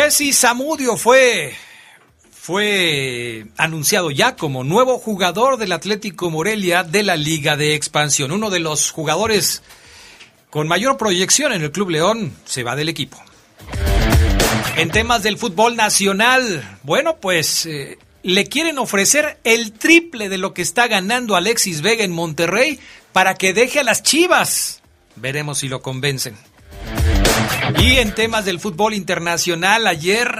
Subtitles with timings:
[0.00, 1.56] Jesse Zamudio fue,
[2.30, 8.30] fue anunciado ya como nuevo jugador del Atlético Morelia de la Liga de Expansión.
[8.30, 9.64] Uno de los jugadores
[10.50, 13.20] con mayor proyección en el Club León se va del equipo.
[14.76, 20.54] En temas del fútbol nacional, bueno, pues eh, le quieren ofrecer el triple de lo
[20.54, 22.78] que está ganando Alexis Vega en Monterrey
[23.12, 24.80] para que deje a las Chivas.
[25.16, 26.36] Veremos si lo convencen.
[27.78, 30.38] Y en temas del fútbol internacional, ayer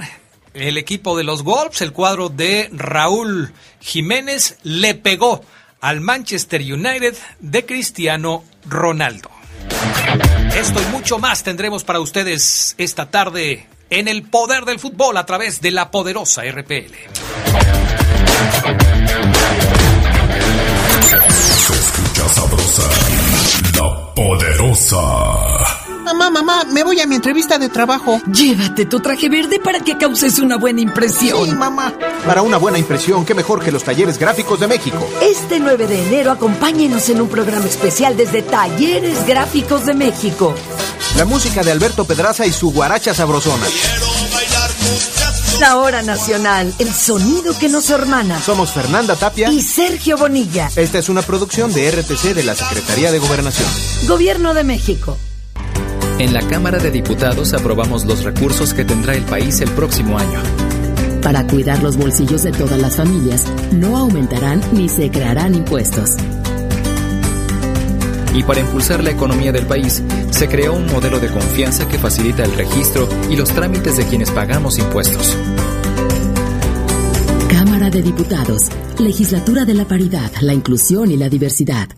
[0.54, 5.42] el equipo de los Wolves, el cuadro de Raúl Jiménez, le pegó
[5.80, 9.30] al Manchester United de Cristiano Ronaldo.
[10.56, 15.26] Esto y mucho más tendremos para ustedes esta tarde en el poder del fútbol a
[15.26, 16.94] través de la poderosa RPL.
[21.08, 22.82] Se escucha sabrosa,
[23.76, 25.77] la poderosa.
[26.08, 28.18] Mamá, mamá, me voy a mi entrevista de trabajo.
[28.32, 31.44] Llévate tu traje verde para que causes una buena impresión.
[31.44, 31.92] Sí, mamá.
[32.24, 35.06] Para una buena impresión, qué mejor que los talleres gráficos de México.
[35.20, 40.54] Este 9 de enero acompáñenos en un programa especial desde Talleres Gráficos de México.
[41.18, 43.66] La música de Alberto Pedraza y su guaracha sabrosona.
[45.60, 48.40] La hora nacional, el sonido que nos hermana.
[48.40, 50.70] Somos Fernanda Tapia y Sergio Bonilla.
[50.74, 53.68] Esta es una producción de RTC de la Secretaría de Gobernación.
[54.06, 55.18] Gobierno de México.
[56.18, 60.40] En la Cámara de Diputados aprobamos los recursos que tendrá el país el próximo año.
[61.22, 66.16] Para cuidar los bolsillos de todas las familias, no aumentarán ni se crearán impuestos.
[68.34, 72.42] Y para impulsar la economía del país, se creó un modelo de confianza que facilita
[72.42, 75.36] el registro y los trámites de quienes pagamos impuestos.
[77.48, 81.88] Cámara de Diputados, Legislatura de la Paridad, la Inclusión y la Diversidad.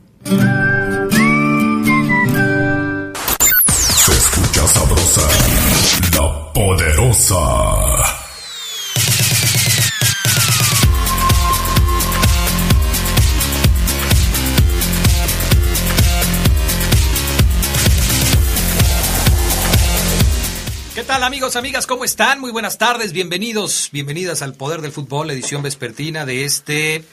[20.94, 21.86] ¿Qué tal amigos, amigas?
[21.86, 22.40] ¿Cómo están?
[22.40, 27.04] Muy buenas tardes, bienvenidos, bienvenidas al Poder del Fútbol, edición vespertina de este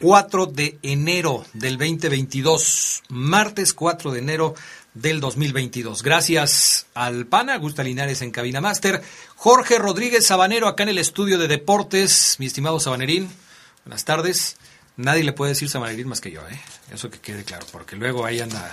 [0.00, 4.54] 4 de enero del 2022, martes 4 de enero
[4.94, 6.02] del 2022.
[6.02, 9.02] Gracias al PANA, Gusta Linares en Cabina Master,
[9.34, 13.28] Jorge Rodríguez Sabanero acá en el estudio de deportes, mi estimado Sabanerín,
[13.84, 14.56] buenas tardes.
[14.96, 16.60] Nadie le puede decir Sabanerín más que yo, ¿eh?
[16.92, 18.72] Eso que quede claro, porque luego ahí anda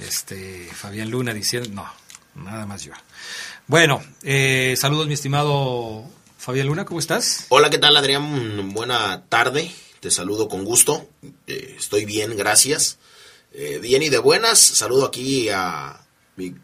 [0.00, 2.92] este Fabián Luna diciendo, no, nada más yo.
[3.68, 6.04] Bueno, eh, saludos mi estimado
[6.36, 7.46] Fabián Luna, ¿cómo estás?
[7.50, 8.74] Hola, ¿qué tal Adrián?
[8.74, 11.08] Buena tarde, te saludo con gusto,
[11.46, 12.98] eh, estoy bien, gracias.
[13.54, 16.00] Eh, bien y de buenas, saludo aquí a
[16.36, 16.54] mi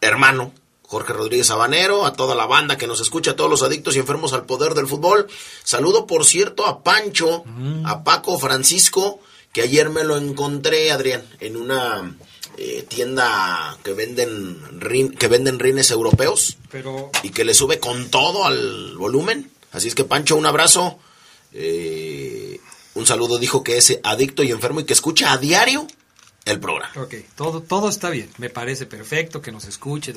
[0.00, 0.52] hermano
[0.82, 4.00] Jorge Rodríguez Sabanero, a toda la banda que nos escucha, a todos los adictos y
[4.00, 5.26] enfermos al poder del fútbol.
[5.64, 7.44] Saludo, por cierto, a Pancho,
[7.84, 9.20] a Paco Francisco,
[9.52, 12.16] que ayer me lo encontré, Adrián, en una
[12.56, 18.08] eh, tienda que venden rin- que venden rines europeos Pero y que le sube con
[18.10, 19.50] todo al volumen.
[19.72, 20.98] Así es que Pancho, un abrazo.
[21.52, 22.35] Eh,
[22.96, 25.86] un saludo, dijo que es adicto y enfermo y que escucha a diario
[26.44, 26.92] el programa.
[26.96, 30.14] Ok, todo, todo está bien, me parece perfecto que nos escuche,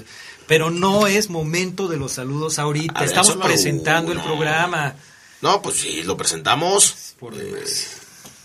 [0.48, 4.96] pero no es momento de los saludos ahorita, ver, estamos presentando el programa.
[5.42, 7.16] No, pues sí, lo presentamos.
[7.20, 7.64] Por Eh,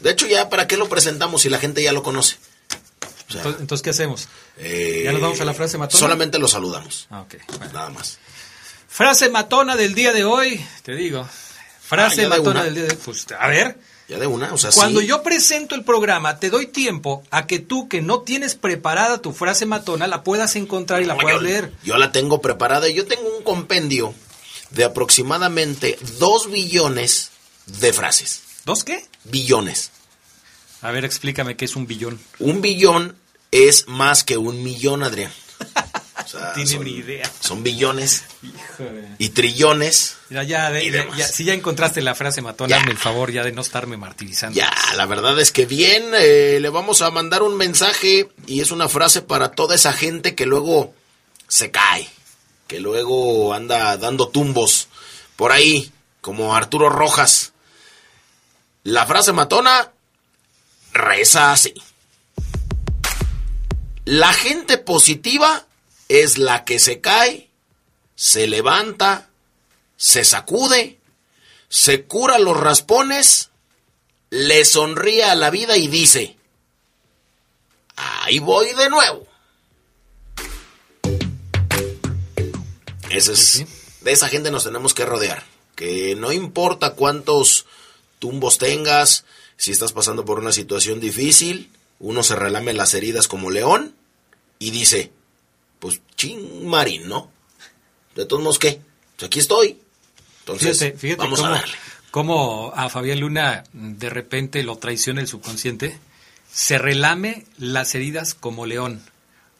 [0.00, 2.36] de hecho, ya, ¿para qué lo presentamos si la gente ya lo conoce?
[3.28, 4.28] O sea, Entonces, entonces, ¿qué hacemos?
[4.58, 5.98] eh, ¿Ya nos vamos a la frase matona?
[5.98, 7.06] Solamente lo saludamos.
[7.10, 7.72] Ah, ok, bueno.
[7.72, 8.18] Nada más.
[8.88, 11.28] Frase matona del día de hoy, te digo.
[11.82, 12.64] Frase Ah, de matona una.
[12.64, 12.98] del día de hoy.
[13.04, 13.76] Pues, a ver,
[14.08, 15.06] Ya de una, o sea, cuando sí.
[15.06, 19.32] yo presento el programa, te doy tiempo a que tú, que no tienes preparada tu
[19.32, 21.72] frase matona, la puedas encontrar y la No, puedas yo, leer.
[21.84, 22.88] yo la tengo preparada.
[22.90, 24.14] Yo tengo un compendio
[24.70, 27.30] de aproximadamente 2 billones
[27.66, 28.42] de frases.
[28.66, 29.06] ¿Dos qué?
[29.24, 29.90] Billones.
[30.82, 32.20] A ver, explícame qué es un billón.
[32.38, 33.16] Un billón
[33.52, 35.32] es más que un millón, Adrián.
[36.38, 37.30] Sea, Tiene son, ni idea.
[37.40, 39.08] son billones Híjole.
[39.18, 40.16] y trillones.
[40.30, 41.16] Ya, ya, de- Y ya- demás.
[41.18, 42.76] ya- si ya encontraste la frase matona, Ya.
[42.78, 44.56] hazme el favor ya de no estarme martirizando.
[44.58, 48.70] Ya, la verdad es que bien, eh, le vamos a mandar un mensaje y es
[48.70, 50.94] una frase para toda esa gente que luego
[51.46, 52.08] se cae,
[52.66, 54.88] que luego anda dando tumbos
[55.36, 57.52] por ahí, como Arturo Rojas.
[58.82, 59.92] La frase matona
[60.92, 61.74] reza así.
[64.04, 65.66] La gente positiva
[66.22, 67.48] es la que se cae,
[68.14, 69.28] se levanta,
[69.96, 70.98] se sacude,
[71.68, 73.50] se cura los raspones,
[74.30, 76.36] le sonríe a la vida y dice,
[77.96, 79.26] ahí voy de nuevo.
[83.10, 83.64] Ese es,
[84.00, 85.44] de esa gente nos tenemos que rodear.
[85.76, 87.66] Que no importa cuántos
[88.18, 89.24] tumbos tengas,
[89.56, 93.94] si estás pasando por una situación difícil, uno se relame las heridas como león
[94.58, 95.12] y dice,
[95.84, 97.30] pues ching marín, ¿no?
[98.16, 98.80] De todos modos, ¿qué?
[99.16, 99.78] Pues aquí estoy.
[100.40, 101.74] Entonces, Fíjate, fíjate vamos cómo, a darle.
[102.10, 105.98] cómo a Fabián Luna de repente lo traiciona el subconsciente.
[106.50, 109.02] Se relame las heridas como león.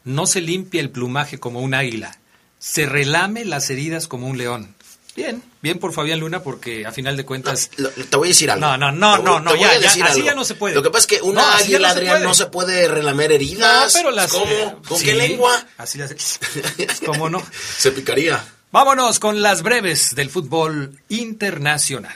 [0.03, 2.17] No se limpia el plumaje como un águila.
[2.57, 4.74] Se relame las heridas como un león.
[5.15, 7.69] Bien, bien por Fabián Luna porque a final de cuentas...
[7.77, 8.65] Lo- te voy a decir algo.
[8.65, 10.25] No, no, no, voy- no, no, ya, ya, así algo.
[10.25, 10.75] ya no se puede.
[10.75, 12.23] Lo que pasa es que una No, águila, no Adrián, puede.
[12.25, 13.93] no se puede relamer heridas.
[13.93, 14.29] No, pero las...
[14.31, 14.45] ¿Cómo?
[14.45, 15.65] eh, ¿Con sí, qué lengua?
[15.77, 16.13] Así las...
[17.05, 17.41] ¿Cómo no?
[17.77, 18.43] Se picaría.
[18.71, 22.15] Vámonos con las breves del fútbol internacional.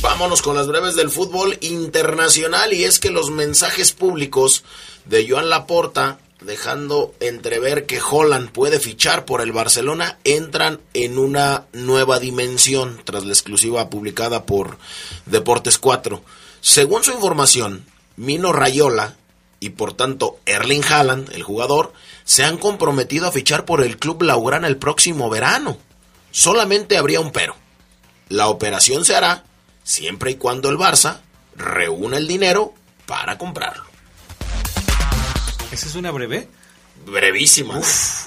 [0.00, 4.62] Vámonos con las breves del fútbol internacional y es que los mensajes públicos
[5.06, 11.66] de Joan Laporta dejando entrever que Holland puede fichar por el Barcelona entran en una
[11.72, 14.78] nueva dimensión tras la exclusiva publicada por
[15.26, 16.22] Deportes 4.
[16.60, 17.86] Según su información,
[18.16, 19.16] Mino Rayola
[19.60, 21.92] y por tanto Erling Haaland, el jugador,
[22.24, 25.78] se han comprometido a fichar por el club Laurana el próximo verano.
[26.30, 27.56] Solamente habría un pero.
[28.28, 29.44] La operación se hará
[29.82, 31.20] siempre y cuando el Barça
[31.56, 32.74] reúna el dinero
[33.06, 33.87] para comprarlo.
[35.72, 36.48] ¿Esa es una breve?
[37.06, 37.80] Brevísima.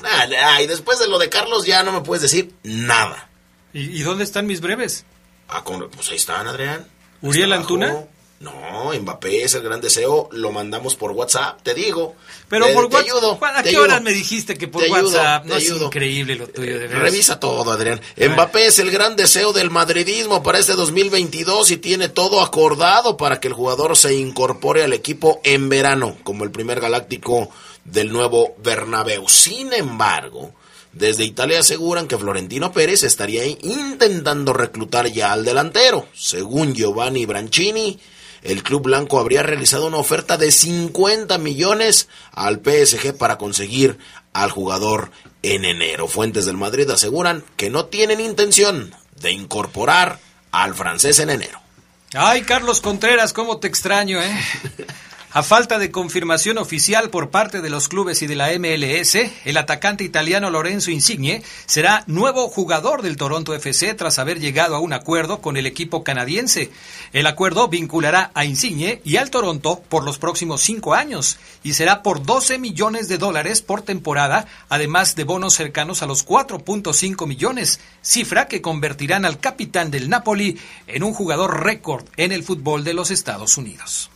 [0.04, 3.30] Nada, ay, después de lo de Carlos ya no me puedes decir nada.
[3.74, 5.06] ¿Y, y dónde están mis breves?
[5.50, 6.88] Ah, con- pues ahí están, Adrián.
[7.22, 8.06] ¿Uriel Antuna?
[8.42, 10.28] No, Mbappé es el gran deseo.
[10.32, 12.16] Lo mandamos por WhatsApp, te digo.
[12.50, 13.12] Pero Te- por te WhatsApp.
[13.16, 15.46] ayudo, ¿A qué horas me dijiste que por ayudo, WhatsApp?
[15.46, 17.04] no es increíble lo tuyo, de veras.
[17.04, 18.02] Revisa todo, Adrián.
[18.18, 23.40] Mbappé es el gran deseo del madridismo para este 2022 y tiene todo acordado para
[23.40, 27.50] que el jugador se incorpore al equipo en verano, como el primer galáctico
[27.86, 29.30] del nuevo Bernabéu.
[29.30, 30.52] Sin embargo,
[30.94, 36.08] desde Italia aseguran que Florentino Pérez estaría intentando reclutar ya al delantero.
[36.14, 37.98] Según Giovanni Branchini,
[38.44, 43.98] el club blanco habría realizado una oferta de 50 millones al PSG para conseguir
[44.34, 45.12] al jugador
[45.44, 46.08] en enero.
[46.08, 50.20] Fuentes del Madrid aseguran que no tienen intención de incorporar
[50.52, 51.60] al francés en enero.
[52.14, 54.32] Ay, Carlos Contreras, cómo te extraño, ¿eh?
[55.34, 59.56] A falta de confirmación oficial por parte de los clubes y de la MLS, el
[59.56, 64.92] atacante italiano Lorenzo Insigne será nuevo jugador del Toronto FC tras haber llegado a un
[64.92, 66.70] acuerdo con el equipo canadiense.
[67.14, 72.04] El acuerdo vinculará a Insigne y al Toronto por los próximos cinco años y será
[72.04, 77.80] por 12 millones de dólares por temporada, además de bonos cercanos a los 4.5 millones,
[78.02, 82.96] cifra que convertirán al capitán del Napoli en un jugador récord en el fútbol de
[82.96, 84.12] los Estados Unidos.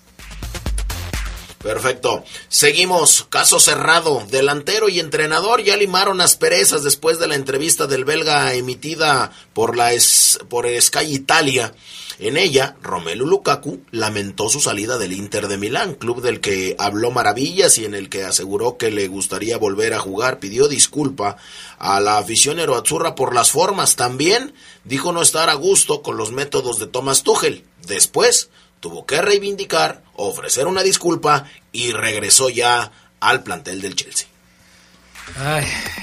[1.65, 2.24] Perfecto.
[2.48, 3.25] Seguimos.
[3.31, 4.24] Caso cerrado.
[4.29, 9.91] Delantero y entrenador ya limaron asperezas después de la entrevista del belga emitida por la
[9.93, 11.74] es- por Sky Italia.
[12.19, 17.10] En ella, Romelu Lukaku lamentó su salida del Inter de Milán, club del que habló
[17.10, 20.39] maravillas y en el que aseguró que le gustaría volver a jugar.
[20.39, 21.36] Pidió disculpa
[21.79, 23.95] a la afición azzurra por las formas.
[23.95, 24.53] También
[24.84, 27.65] dijo no estar a gusto con los métodos de Thomas Tuchel.
[27.88, 28.50] Después,
[28.86, 34.27] tuvo que reivindicar, ofrecer una disculpa y regresó ya al plantel del Chelsea.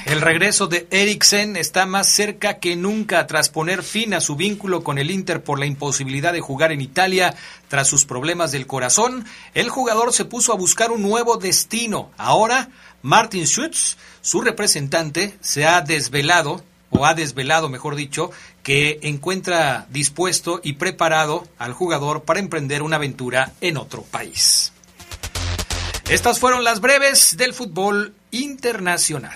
[0.05, 4.83] El regreso de Eriksen está más cerca que nunca tras poner fin a su vínculo
[4.83, 7.33] con el Inter por la imposibilidad de jugar en Italia
[7.69, 9.25] tras sus problemas del corazón.
[9.53, 12.11] El jugador se puso a buscar un nuevo destino.
[12.17, 12.67] Ahora,
[13.01, 16.61] Martin Schutz, su representante, se ha desvelado,
[16.97, 18.31] o ha desvelado, mejor dicho,
[18.63, 24.71] que encuentra dispuesto y preparado al jugador para emprender una aventura en otro país.
[26.09, 29.35] Estas fueron las breves del fútbol internacional.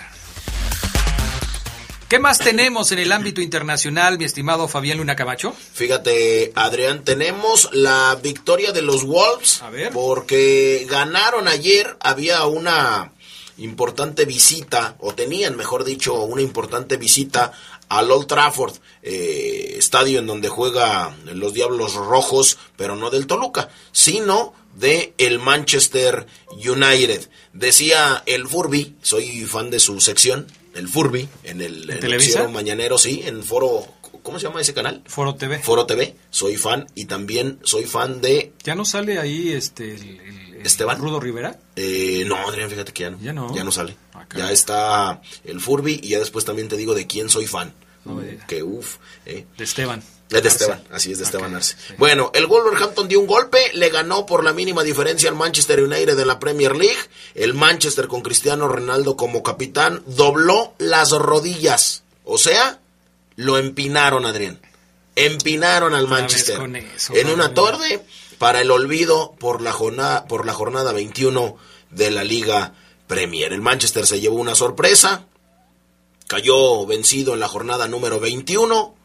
[2.10, 5.54] ¿Qué más tenemos en el ámbito internacional, mi estimado Fabián Luna Camacho?
[5.74, 9.92] Fíjate, Adrián, tenemos la victoria de los Wolves A ver.
[9.92, 11.98] porque ganaron ayer.
[12.00, 13.12] Había una
[13.58, 17.52] importante visita, o tenían, mejor dicho, una importante visita
[17.90, 23.70] al Old Trafford, eh, estadio en donde juega los Diablos Rojos, pero no del Toluca,
[23.92, 27.30] sino de el Manchester United.
[27.54, 33.24] Decía el Furby, soy fan de su sección, el Furby, en el, en mañanero, sí,
[33.26, 33.88] en foro,
[34.22, 35.02] ¿cómo se llama ese canal?
[35.08, 35.58] Foro TV.
[35.60, 40.02] Foro TV, soy fan y también soy fan de ¿Ya no sale ahí este el,
[40.04, 40.98] el- el Esteban.
[41.00, 41.60] Rudo Rivera?
[41.76, 43.20] Eh, no, Adrián, fíjate que ya no.
[43.22, 43.54] Ya no.
[43.56, 43.98] Ya no sale.
[44.14, 47.74] Ah, ya está el Furby y ya después también te digo de quién soy fan.
[48.06, 48.98] No que uff.
[49.26, 49.46] Eh.
[49.58, 50.00] De Esteban.
[50.00, 50.48] Es de Arce.
[50.50, 51.76] Esteban, así es de Esteban Ok, Arce.
[51.88, 51.94] sí.
[51.98, 56.20] Bueno, el Wolverhampton dio un golpe, le ganó por la mínima diferencia al Manchester United
[56.20, 56.98] en la Premier League.
[57.34, 62.04] El Manchester con Cristiano Ronaldo como capitán dobló las rodillas.
[62.26, 62.80] O sea,
[63.38, 64.60] lo empinaron, Adrián.
[65.16, 66.60] Empinaron al Manchester.
[66.96, 68.02] eso, en una Manuel.
[68.38, 71.58] Para el olvido por la jornada, por la jornada 21
[71.92, 72.74] de la Liga
[73.08, 73.54] Premier.
[73.54, 75.26] El Manchester se llevó una sorpresa.
[76.28, 78.96] Cayó vencido en la jornada número 21.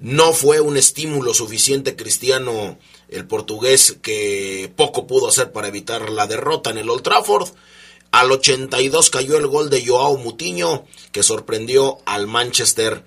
[0.00, 2.78] No fue un estímulo suficiente cristiano
[3.08, 7.48] el portugués que poco pudo hacer para evitar la derrota en el Old Trafford.
[8.10, 13.04] Al 82 cayó el gol de Joao Mutiño que sorprendió al Manchester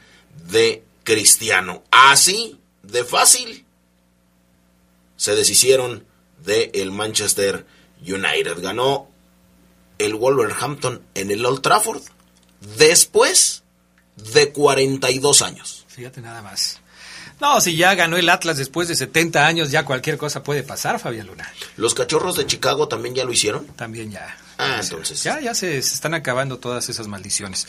[0.49, 1.83] de Cristiano.
[1.91, 3.66] Así de fácil
[5.17, 6.05] se deshicieron
[6.45, 7.65] de el Manchester
[8.01, 8.61] United.
[8.61, 9.09] Ganó
[9.97, 12.01] el Wolverhampton en el Old Trafford
[12.77, 13.63] después
[14.15, 15.85] de 42 años.
[15.87, 16.79] Fíjate nada más.
[17.39, 20.99] No, si ya ganó el Atlas después de 70 años, ya cualquier cosa puede pasar,
[20.99, 21.51] Fabián Luna.
[21.75, 23.67] Los cachorros de Chicago también ya lo hicieron.
[23.75, 24.35] También ya.
[24.57, 25.21] Ah, se- entonces.
[25.21, 27.67] Ya, ya se, se están acabando todas esas maldiciones.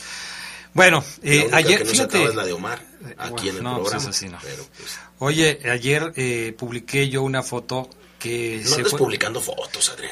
[0.73, 2.17] Bueno, La eh, única ayer, que no se fíjate.
[2.17, 4.11] acaba es la de Omar, Eh, aquí bueno, en el no, pues programa.
[4.31, 4.37] no.
[4.43, 9.41] Pero, pues, Oye, ayer eh, publiqué yo una foto que no se andes fue- publicando
[9.41, 10.11] fotos, Adrián.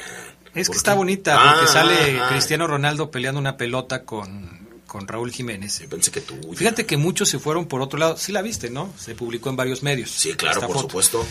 [0.53, 4.81] Es ¿Por que está bonita, Ah, porque sale ah, Cristiano Ronaldo peleando una pelota con,
[4.87, 5.79] con Raúl Jiménez.
[5.79, 6.35] Yo pensé que tú.
[6.55, 8.17] Fíjate que muchos se fueron por otro lado.
[8.17, 8.91] Sí la viste, ¿no?
[8.97, 10.09] Se publicó en varios medios.
[10.11, 10.81] Sí, claro, por foto.
[10.81, 11.25] supuesto.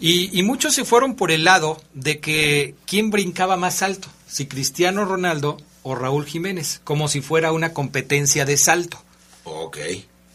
[0.00, 4.46] Y, y muchos se fueron por el lado de que quién brincaba más alto, si
[4.46, 9.02] Cristiano Ronaldo o Raúl Jiménez, como si fuera una competencia de salto.
[9.44, 9.76] Ok.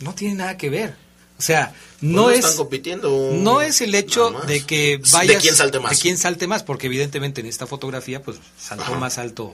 [0.01, 0.95] No tiene nada que ver.
[1.37, 3.31] O sea, Pues no es están compitiendo.
[3.33, 5.91] no es el hecho de que Sí, vayas De quién salte más.
[5.91, 8.95] de quién salte más, porque evidentemente en esta fotografía pues saltó Ajá.
[8.95, 9.53] más alto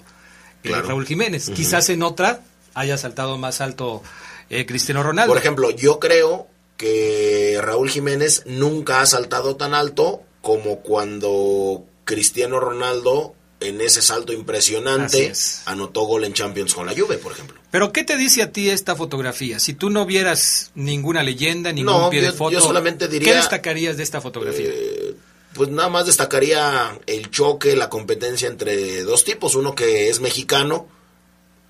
[0.64, 0.88] eh, Claro.
[0.90, 1.50] Raúl Jiménez.
[1.56, 2.42] Quizás en otra
[2.76, 4.04] haya saltado más alto
[4.50, 5.32] eh, Cristiano Ronaldo.
[5.34, 6.48] Por ejemplo, yo creo
[6.78, 14.34] que Raúl Jiménez nunca ha saltado tan alto como cuando Cristiano Ronaldo en ese salto
[14.34, 15.62] impresionante es.
[15.66, 17.60] anotó gol en Champions con la Juve, por ejemplo.
[17.72, 19.60] Pero ¿qué te dice a ti esta fotografía?
[19.60, 23.30] Si tú no vieras ninguna leyenda, ningún No, pie de yo- foto, yo solamente diría-
[23.32, 24.68] ¿qué destacarías de esta fotografía?
[24.70, 25.16] Eh,
[25.54, 30.88] pues nada más destacaría el choque, la competencia entre dos tipos, uno que es mexicano,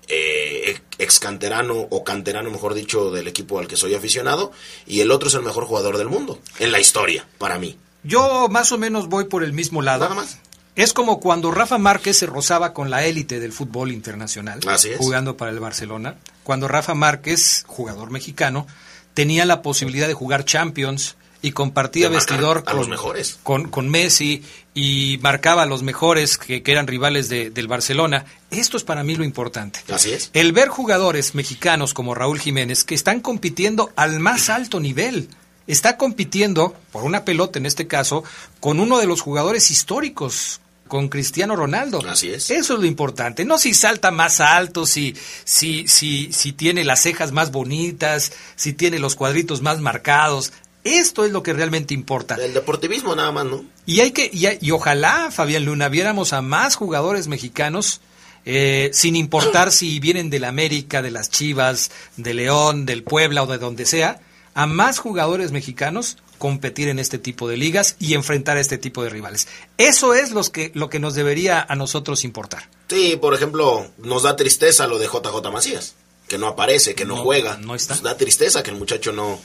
[0.08, 4.52] eh, ex canterano o canterano, mejor dicho, del equipo al que soy aficionado,
[4.86, 7.76] y el otro es el mejor jugador del mundo, en la historia, para mí.
[8.04, 10.00] Yo más o menos voy por el mismo lado.
[10.04, 10.38] Nada más.
[10.74, 14.60] Es como cuando Rafa Márquez se rozaba con la élite del fútbol internacional,
[14.98, 16.16] jugando para el Barcelona.
[16.44, 18.66] Cuando Rafa Márquez, jugador mexicano,
[19.14, 23.38] tenía la posibilidad de jugar Champions y compartía vestidor con, los mejores.
[23.42, 28.24] Con, con Messi y marcaba a los mejores que, que eran rivales de- del Barcelona.
[28.50, 29.80] Esto es para mí lo importante.
[29.92, 30.30] Así es.
[30.32, 35.28] El ver jugadores mexicanos como Raúl Jiménez que están compitiendo al más alto nivel.
[35.66, 38.24] Está compitiendo, por una pelota en este caso,
[38.58, 40.60] con uno de los jugadores históricos,
[40.92, 42.02] con Cristiano Ronaldo.
[42.06, 42.50] Así es.
[42.50, 43.46] Eso es lo importante.
[43.46, 48.74] No si salta más alto, si, si, si, si tiene las cejas más bonitas, si
[48.74, 50.52] tiene los cuadritos más marcados.
[50.84, 52.34] Esto es lo que realmente importa.
[52.34, 53.64] El deportivismo nada más, ¿no?
[53.86, 58.02] Y hay que y, ojalá Fabián Luna viéramos a más jugadores mexicanos
[58.44, 63.46] eh, sin importar si vienen del América, de las Chivas, de León, del Puebla o
[63.46, 64.20] de donde sea,
[64.52, 69.04] a más jugadores mexicanos competir en este tipo de ligas y enfrentar a este tipo
[69.04, 69.46] de rivales.
[69.78, 72.68] Eso es los que, lo que nos debería a nosotros importar.
[72.88, 75.94] Sí, por ejemplo, nos da tristeza lo de JJ Macías,
[76.26, 77.58] que no aparece, que no, No, juega.
[77.58, 77.94] no está.
[77.94, 79.38] Nos da tristeza que el muchacho no,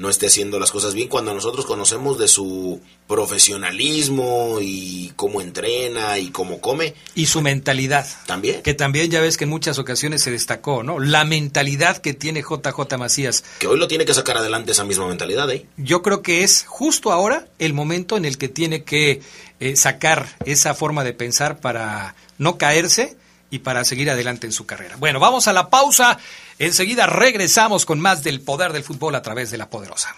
[0.00, 6.18] no esté haciendo las cosas bien cuando nosotros conocemos de su profesionalismo y cómo entrena
[6.18, 6.94] y cómo come.
[7.14, 8.06] Y su mentalidad.
[8.24, 8.62] También.
[8.62, 11.00] Que también ya ves que en muchas ocasiones se destacó, ¿no?
[11.00, 13.44] La mentalidad que tiene JJ Macías.
[13.58, 15.66] Que hoy lo tiene que sacar adelante esa misma mentalidad, ¿eh?
[15.76, 19.20] yo creo que es justo ahora el momento en el que tiene que
[19.60, 23.18] eh, sacar esa forma de pensar para no caerse
[23.50, 24.96] y para seguir adelante en su carrera.
[24.96, 26.18] Bueno, vamos a la pausa.
[26.58, 30.14] Enseguida regresamos con más del poder del fútbol a través de la poderosa.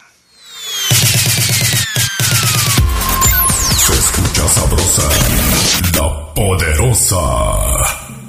[3.86, 5.08] Se escucha sabrosa,
[5.94, 8.01] la poderosa.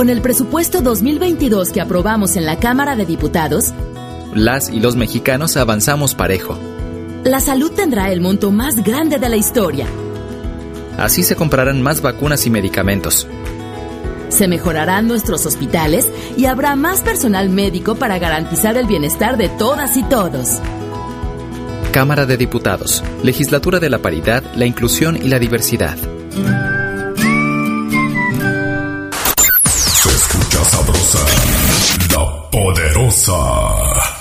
[0.00, 3.74] Con el presupuesto 2022 que aprobamos en la Cámara de Diputados,
[4.34, 6.58] Las y los mexicanos avanzamos parejo.
[7.22, 9.86] la salud tendrá el monto más grande de la historia.
[10.96, 13.28] Así se comprarán más vacunas y medicamentos.
[14.30, 19.98] Se mejorarán nuestros hospitales y habrá más personal médico para garantizar el bienestar de todas
[19.98, 20.62] y todos.
[21.92, 25.98] Cámara de Diputados, Legislatura de la Paridad, la Inclusión y la Diversidad.
[32.12, 34.20] La poderosa.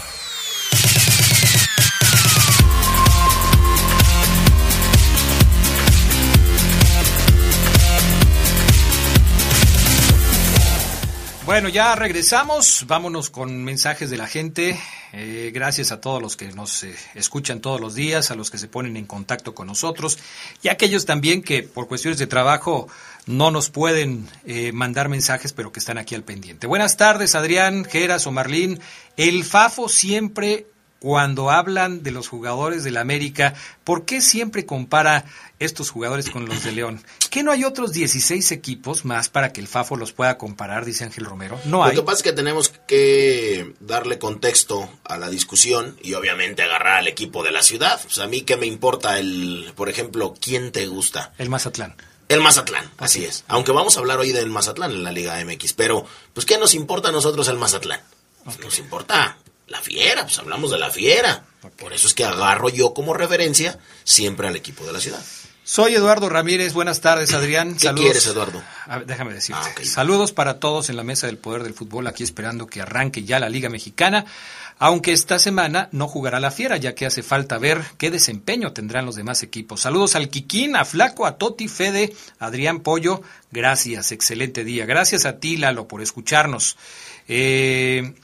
[11.50, 12.86] Bueno, ya regresamos.
[12.88, 14.79] Vámonos con mensajes de la gente.
[15.12, 18.59] Eh, gracias a todos los que nos eh, escuchan todos los días, a los que
[18.59, 20.19] se ponen en contacto con nosotros
[20.62, 22.88] y a aquellos también que por cuestiones de trabajo
[23.29, 26.65] no nos pueden eh, mandar mensajes, pero que están aquí al pendiente.
[26.65, 28.79] Buenas tardes, Adrián, Geras o Marlín.
[29.17, 30.65] El FAFO siempre,
[30.98, 35.25] cuando hablan de los jugadores del América, ¿por qué siempre compara
[35.59, 37.03] estos jugadores con los de León?
[37.29, 41.03] ¿Que no hay otros 16 equipos más para que el FAFO los pueda comparar, dice
[41.03, 41.59] Ángel Romero?
[41.65, 41.95] No Lo hay.
[41.95, 47.07] que pasa es que tenemos que darle contexto a la discusión y obviamente agarrar al
[47.07, 48.01] equipo de la ciudad.
[48.19, 51.31] A mí qué me importa el, por ejemplo, quién te gusta.
[51.38, 51.95] El Mazatlán.
[52.29, 53.43] El Mazatlán, así es.
[53.48, 56.75] Aunque vamos a hablar hoy del Mazatlán en la Liga MX, pero pues ¿qué nos
[56.75, 58.01] importa a nosotros el Mazatlán?
[58.45, 61.43] Pues, Nos importa la fiera, pues hablamos de la fiera.
[61.77, 65.24] Por eso es que agarro yo como referencia siempre al equipo de la ciudad.
[65.63, 66.74] Soy Eduardo Ramírez.
[66.74, 67.75] Buenas tardes, Adrián.
[67.77, 68.63] ¿Qué quieres, Eduardo?
[68.87, 69.61] Ver, déjame decirte.
[69.63, 69.83] Ah.
[69.83, 73.39] Saludos para todos en la mesa del poder del fútbol, aquí esperando que arranque ya
[73.39, 74.25] la Liga Mexicana,
[74.79, 79.05] aunque esta semana no jugará la Fiera, ya que hace falta ver qué desempeño tendrán
[79.05, 79.81] los demás equipos.
[79.81, 83.22] Saludos al Quiquín, a Flaco, a Toti, Fede, Adrián Pollo.
[83.51, 84.85] Gracias, excelente día.
[84.85, 86.77] Gracias a ti, Lalo, por escucharnos.
[87.27, 88.15] Eh,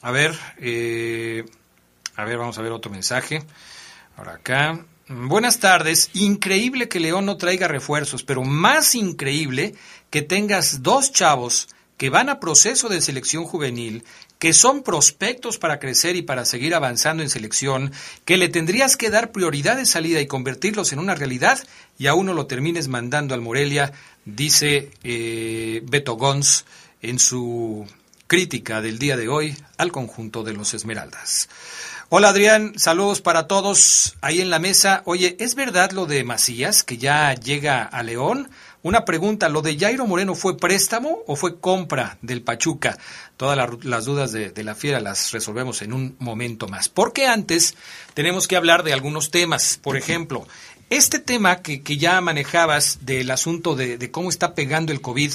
[0.00, 1.44] a ver, eh,
[2.16, 3.44] a ver, vamos a ver otro mensaje.
[4.16, 4.84] Ahora acá.
[5.08, 6.10] Buenas tardes.
[6.14, 9.74] Increíble que León no traiga refuerzos, pero más increíble
[10.10, 11.68] que tengas dos chavos
[12.02, 14.02] que van a proceso de selección juvenil,
[14.40, 17.92] que son prospectos para crecer y para seguir avanzando en selección,
[18.24, 21.60] que le tendrías que dar prioridad de salida y convertirlos en una realidad,
[22.00, 23.92] y a uno lo termines mandando al Morelia,
[24.24, 26.64] dice eh, Beto Gons
[27.02, 27.86] en su
[28.26, 31.48] crítica del día de hoy al conjunto de los Esmeraldas.
[32.08, 35.02] Hola Adrián, saludos para todos ahí en la mesa.
[35.04, 38.50] Oye, ¿es verdad lo de Macías que ya llega a León?
[38.84, 42.98] Una pregunta, ¿lo de Jairo Moreno fue préstamo o fue compra del Pachuca?
[43.36, 46.88] Todas la- las dudas de, de la fiera las resolvemos en un momento más.
[46.88, 47.76] Porque antes
[48.14, 49.78] tenemos que hablar de algunos temas.
[49.80, 50.46] Por ejemplo,
[50.96, 55.32] este tema que, que ya manejabas del asunto de, cómo está pegando el COVID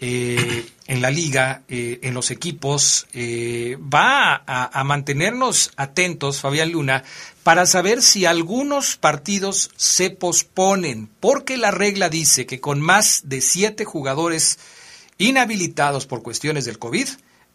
[0.00, 7.04] eh, en la liga, eh, en los equipos, eh, va a mantenernos atentos, Fabián Luna,
[7.44, 13.40] para saber si algunos partidos se posponen, porque la regla dice que con más de
[13.40, 14.58] siete jugadores
[15.16, 17.08] inhabilitados por cuestiones del COVID,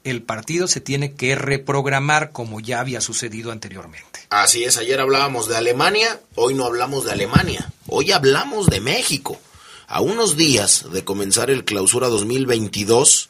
[0.04, 4.20] el partido se tiene que reprogramar como ya había sucedido anteriormente.
[4.30, 9.40] Así es, ayer hablábamos de Alemania, hoy no hablamos de Alemania, hoy hablamos de México.
[9.88, 13.30] A unos días de comenzar el clausura 2022,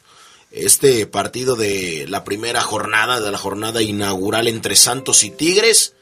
[0.50, 5.94] este partido de la primera jornada, de la jornada inaugural entre Santos y Tigres,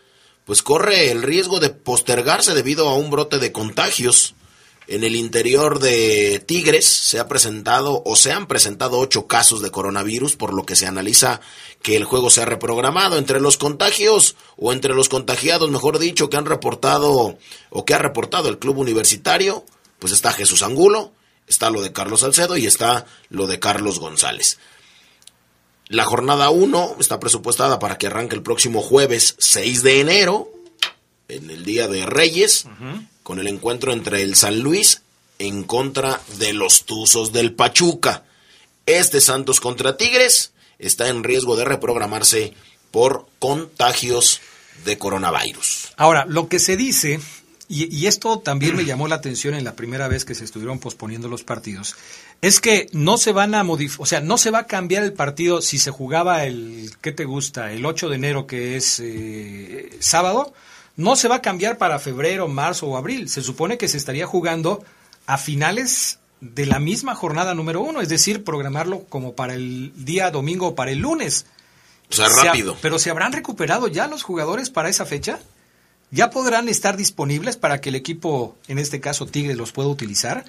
[0.44, 4.34] pues corre el riesgo de postergarse debido a un brote de contagios.
[4.92, 9.70] En el interior de Tigres se ha presentado o se han presentado ocho casos de
[9.70, 11.40] coronavirus, por lo que se analiza
[11.80, 13.16] que el juego se ha reprogramado.
[13.16, 17.38] Entre los contagios o entre los contagiados, mejor dicho, que han reportado
[17.70, 19.64] o que ha reportado el club universitario,
[19.98, 21.12] pues está Jesús Angulo,
[21.46, 24.58] está lo de Carlos Salcedo y está lo de Carlos González.
[25.88, 30.52] La jornada 1 está presupuestada para que arranque el próximo jueves 6 de enero,
[31.28, 32.66] en el Día de Reyes,
[33.22, 35.02] con el encuentro entre el San Luis
[35.38, 38.24] en contra de los Tuzos del Pachuca.
[38.86, 42.54] Este Santos contra Tigres está en riesgo de reprogramarse
[42.90, 44.40] por contagios
[44.84, 45.92] de coronavirus.
[45.96, 47.20] Ahora, lo que se dice,
[47.68, 51.28] y, esto también me llamó la atención en la primera vez que se estuvieron posponiendo
[51.28, 51.96] los partidos,
[52.42, 55.12] es que no se van a modificar, o sea, no se va a cambiar el
[55.12, 57.72] partido si se jugaba el, ¿qué te gusta?
[57.72, 60.52] El 8 de enero, que es eh, sábado,
[60.96, 63.28] no se va a cambiar para febrero, marzo o abril.
[63.28, 64.84] Se supone que se estaría jugando
[65.26, 70.30] a finales de la misma jornada número uno, es decir, programarlo como para el día
[70.30, 71.46] domingo o para el lunes.
[72.10, 72.76] O sea, Se ha- rápido.
[72.82, 75.38] pero se habrán recuperado ya los jugadores para esa fecha.
[76.10, 80.44] ¿Ya podrán estar disponibles para que el equipo, en este caso Tigre, los pueda utilizar?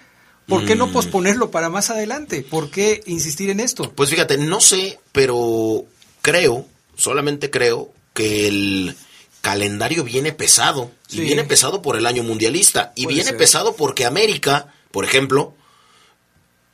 [0.45, 0.91] ¿Por qué no Mm.
[0.91, 2.41] posponerlo para más adelante?
[2.41, 3.93] ¿Por qué insistir en esto?
[3.95, 5.85] Pues fíjate, no sé, pero
[6.21, 6.65] creo,
[6.97, 8.97] solamente creo, que el
[9.43, 10.89] calendario viene pesado.
[11.09, 12.93] Y viene pesado por el año mundialista.
[12.95, 13.37] Y Puede viene ser.
[13.37, 15.53] pesado porque América, por ejemplo,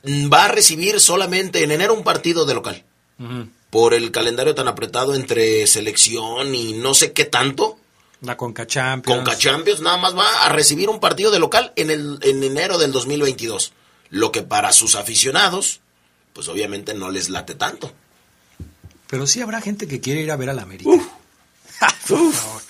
[0.04, 2.84] mm, va a recibir solamente en enero un partido de local.
[3.70, 7.76] Por el calendario tan apretado entre selección y no sé qué tanto.
[8.22, 9.18] La Conca Champions.
[9.18, 12.78] Conca Champions nada más va a recibir un partido de local en, el, en enero
[12.78, 13.72] del 2022.
[14.10, 15.80] Lo que para sus aficionados,
[16.32, 17.92] pues obviamente no les late tanto.
[19.08, 20.90] Pero sí habrá gente que quiere ir a ver al América.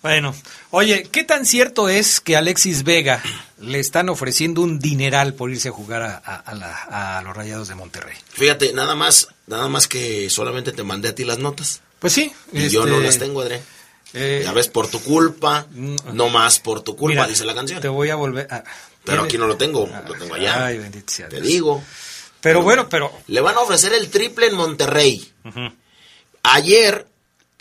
[0.00, 0.32] Bueno,
[0.70, 3.20] oye, ¿qué tan cierto es que Alexis Vega
[3.58, 7.36] le están ofreciendo un dineral por irse a jugar a, a- a la- a los
[7.36, 8.16] Rayados de Monterrey?
[8.28, 11.80] Fíjate, nada más, nada más que solamente te mandé a ti las notas.
[11.98, 12.32] Pues sí.
[12.52, 13.60] Y yo este, no las tengo, Adrián.
[14.14, 17.54] eh, Ya ves, por tu culpa, Mm, no más por tu culpa, mira, dice la
[17.56, 17.80] canción.
[17.80, 18.62] Te voy a volver a...
[19.04, 20.66] Pero aquí no lo tengo, lo tengo allá.
[20.66, 21.82] Ay, bendito sea Te digo.
[22.40, 23.10] Pero bueno, pero...
[23.26, 25.32] Le van a ofrecer el triple en Monterrey.
[26.44, 27.06] Ayer,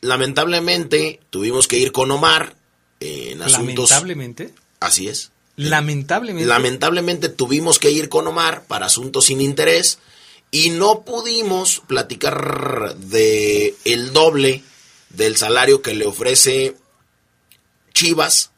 [0.01, 2.55] lamentablemente, tuvimos que ir con Omar
[2.99, 3.89] en asuntos.
[3.89, 4.53] Lamentablemente.
[4.79, 5.31] Así es.
[5.55, 6.47] Lamentablemente.
[6.47, 9.99] Lamentablemente tuvimos que ir con Omar para asuntos sin interés
[10.51, 14.63] y no pudimos platicar de el doble
[15.09, 16.75] del salario que le ofrece
[17.93, 18.51] Chivas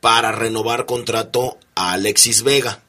[0.00, 2.82] para renovar contrato a Alexis Vega.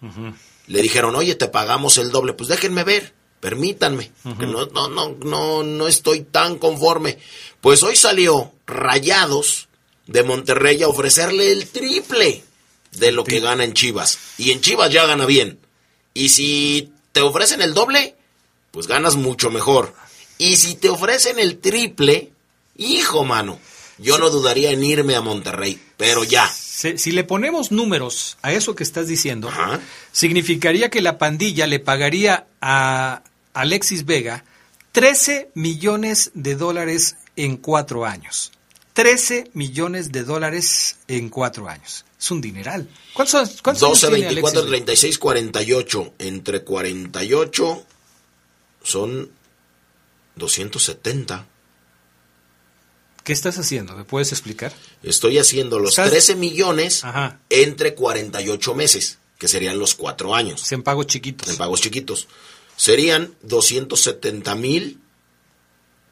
[0.68, 2.34] Le dijeron, oye, te pagamos el doble.
[2.34, 7.18] Pues déjenme ver, permítanme, que no, no, no, no, no estoy tan conforme.
[7.62, 9.68] Pues hoy salió Rayados
[10.08, 12.44] de Monterrey a ofrecerle el triple
[12.92, 14.18] de lo que gana en Chivas.
[14.38, 15.60] Y en Chivas ya gana bien.
[16.14, 18.16] Y si te ofrecen el doble,
[18.72, 19.94] pues ganas mucho mejor.
[20.38, 22.32] Y si te ofrecen el triple,
[22.78, 23.60] hijo mano,
[23.98, 26.52] yo no dudaría en irme a Monterrey, pero ya.
[26.78, 29.80] Si, si le ponemos números a eso que estás diciendo, Ajá.
[30.12, 33.24] significaría que la pandilla le pagaría a
[33.56, 34.46] Alexis Vega
[34.92, 38.52] 13 millones de dólares en cuatro años.
[38.94, 42.06] 13 millones de dólares en cuatro años.
[42.20, 42.88] Es un dineral.
[43.12, 44.86] ¿Cuántos, cuántos años 12, tiene 24, Alexis Vega?
[44.86, 46.14] 36, 48.
[46.20, 47.86] Entre 48
[48.84, 49.32] son
[50.36, 51.48] 270.
[53.28, 53.94] ¿Qué estás haciendo?
[53.94, 54.72] ¿Me puedes explicar?
[55.04, 57.40] Estoy haciendo los Estás- 13 millones Ajá.
[57.50, 60.72] entre 48 meses, que serían los cuatro años.
[60.72, 61.50] En pagos chiquitos.
[61.50, 62.30] en pagos chiquitos.
[62.78, 65.02] Serían 270 mil.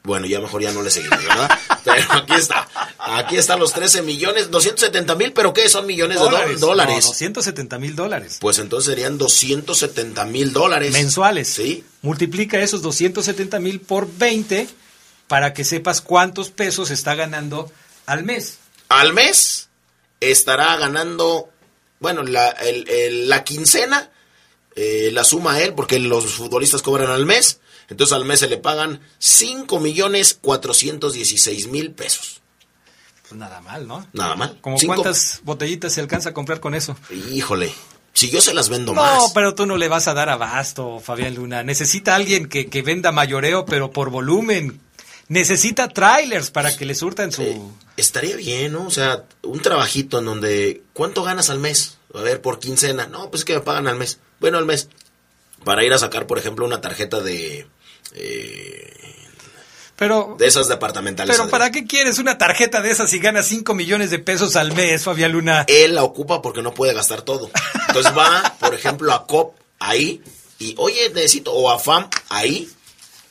[0.02, 1.58] Bueno, ya mejor ya no le seguimos, ¿verdad?
[1.84, 2.68] Pero aquí está.
[2.98, 5.70] Aquí están los 13 millones, 270 mil, pero ¿qué?
[5.70, 6.60] Son millones de dólares.
[6.60, 7.04] dólares.
[7.04, 8.36] No, 270 mil dólares.
[8.42, 10.92] Pues entonces serían 270 mil dólares.
[10.92, 11.48] mensuales.
[11.48, 11.82] Sí.
[12.02, 14.68] Multiplica esos 270 mil por 20
[15.28, 17.70] para que sepas cuántos pesos está ganando
[18.06, 18.58] al mes.
[18.88, 19.68] Al mes
[20.20, 21.50] estará ganando,
[22.00, 24.10] bueno, la, el- el- la quincena
[24.78, 27.60] eh, la suma él, porque los futbolistas cobran al mes.
[27.88, 32.40] Entonces al mes se le pagan 5 millones 416 mil pesos.
[33.22, 34.06] Pues nada mal, ¿no?
[34.12, 34.58] Nada mal.
[34.60, 36.96] ¿Como cuántas botellitas se alcanza a comprar con eso?
[37.32, 37.72] Híjole,
[38.12, 39.32] si yo se las vendo No, más.
[39.34, 41.62] pero tú no le vas a dar abasto, Fabián Luna.
[41.62, 44.80] Necesita alguien que, que venda mayoreo, pero por volumen.
[45.28, 47.42] Necesita trailers para que le surtan su...
[47.42, 47.60] Eh,
[47.96, 48.86] estaría bien, ¿no?
[48.86, 51.98] O sea, un trabajito en donde, ¿cuánto ganas al mes?
[52.14, 53.06] A ver, por quincena.
[53.08, 54.18] No, pues es que me pagan al mes.
[54.38, 54.88] Bueno, al mes.
[55.64, 57.66] Para ir a sacar, por ejemplo, una tarjeta de...
[58.14, 58.92] eh,
[59.96, 61.36] Pero, de esas departamentales.
[61.36, 61.48] pero.
[61.50, 65.02] ¿para qué quieres una tarjeta de esas si ganas 5 millones de pesos al mes,
[65.04, 65.64] Fabián Luna?
[65.66, 67.50] Él la ocupa porque no puede gastar todo.
[67.88, 70.22] Entonces va, por ejemplo, a COP ahí
[70.60, 72.70] y, oye, necesito, o a FAM ahí.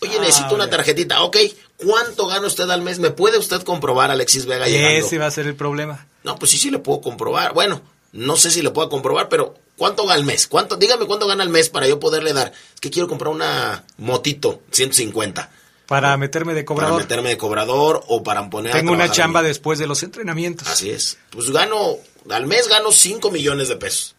[0.02, 1.22] Oye, Ah, necesito una tarjetita.
[1.24, 1.38] Ok,
[1.78, 3.00] ¿cuánto gana usted al mes?
[3.00, 5.06] ¿Me puede usted comprobar, Alexis Vega, llegando?
[5.06, 6.08] Ese va a ser el problema.
[6.24, 7.54] No, pues sí, sí le puedo comprobar.
[7.54, 10.48] Bueno, no sé si le puedo comprobar, pero ¿cuánto gana al mes?
[10.48, 10.76] ¿Cuánto?
[10.78, 12.52] Dígame cuánto gana al mes para yo poderle dar.
[12.74, 15.50] Es que quiero comprar una motito, 150.
[15.86, 17.02] Para meterme de Para cobrador.
[17.02, 20.68] meterme de cobrador o para poner a Tengo una chamba después de los entrenamientos.
[20.68, 21.18] Así es.
[21.30, 21.98] Pues gano,
[22.30, 24.16] al mes gano 5 millones de pesos.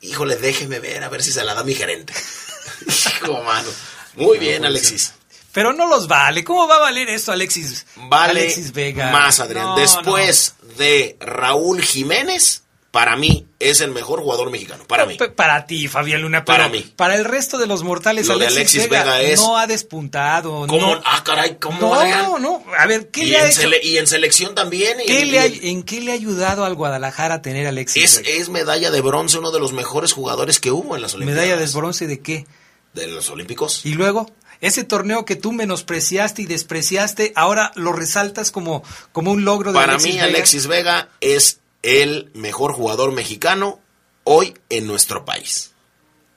[0.00, 2.12] Híjole, déjeme ver, a ver si se la da mi gerente.
[3.22, 3.68] Hijo, mano.
[4.16, 5.12] Muy bien, Alexis.
[5.54, 6.44] Pero no los vale.
[6.44, 7.86] ¿Cómo va a valer esto, Alexis?
[7.96, 9.10] Vale Alexis Vega.
[9.10, 9.66] más, Adrián.
[9.68, 14.84] No, Después de Raúl Jiménez, para mí es el mejor jugador mexicano.
[14.86, 15.16] Para mí.
[15.36, 16.44] Para ti, Fabián Luna.
[16.44, 16.92] Para pero mí.
[16.96, 20.66] Para el resto de los mortales, Lo de Alexis, Vega, Vega es- no ha despuntado.
[20.66, 20.94] ¿Cómo?
[20.96, 22.26] No, Ah, caray, ¿cómo, no, Adrián?
[22.42, 22.62] no.
[22.78, 23.62] A ver, ¿qué y, le ha en hecho?
[23.62, 25.00] sele- y en selección también.
[25.00, 27.42] y ¿Qué en- le ha- y en- ¿En qué le ha ayudado al Guadalajara a
[27.42, 28.30] tener a Alexis es, Vega?
[28.38, 31.44] es medalla de bronce, uno de los mejores jugadores que hubo en las Olimpiadas.
[31.46, 32.46] ¿Medalla de bronce de qué?
[32.92, 33.80] De los Olímpicos.
[33.84, 39.44] Y luego, ese torneo que tú menospreciaste y despreciaste, ahora lo resaltas como, como un
[39.44, 40.24] logro de Para Alexis mí, Vega.
[40.26, 43.80] Alexis Vega es el mejor jugador mexicano
[44.24, 45.72] hoy en nuestro país.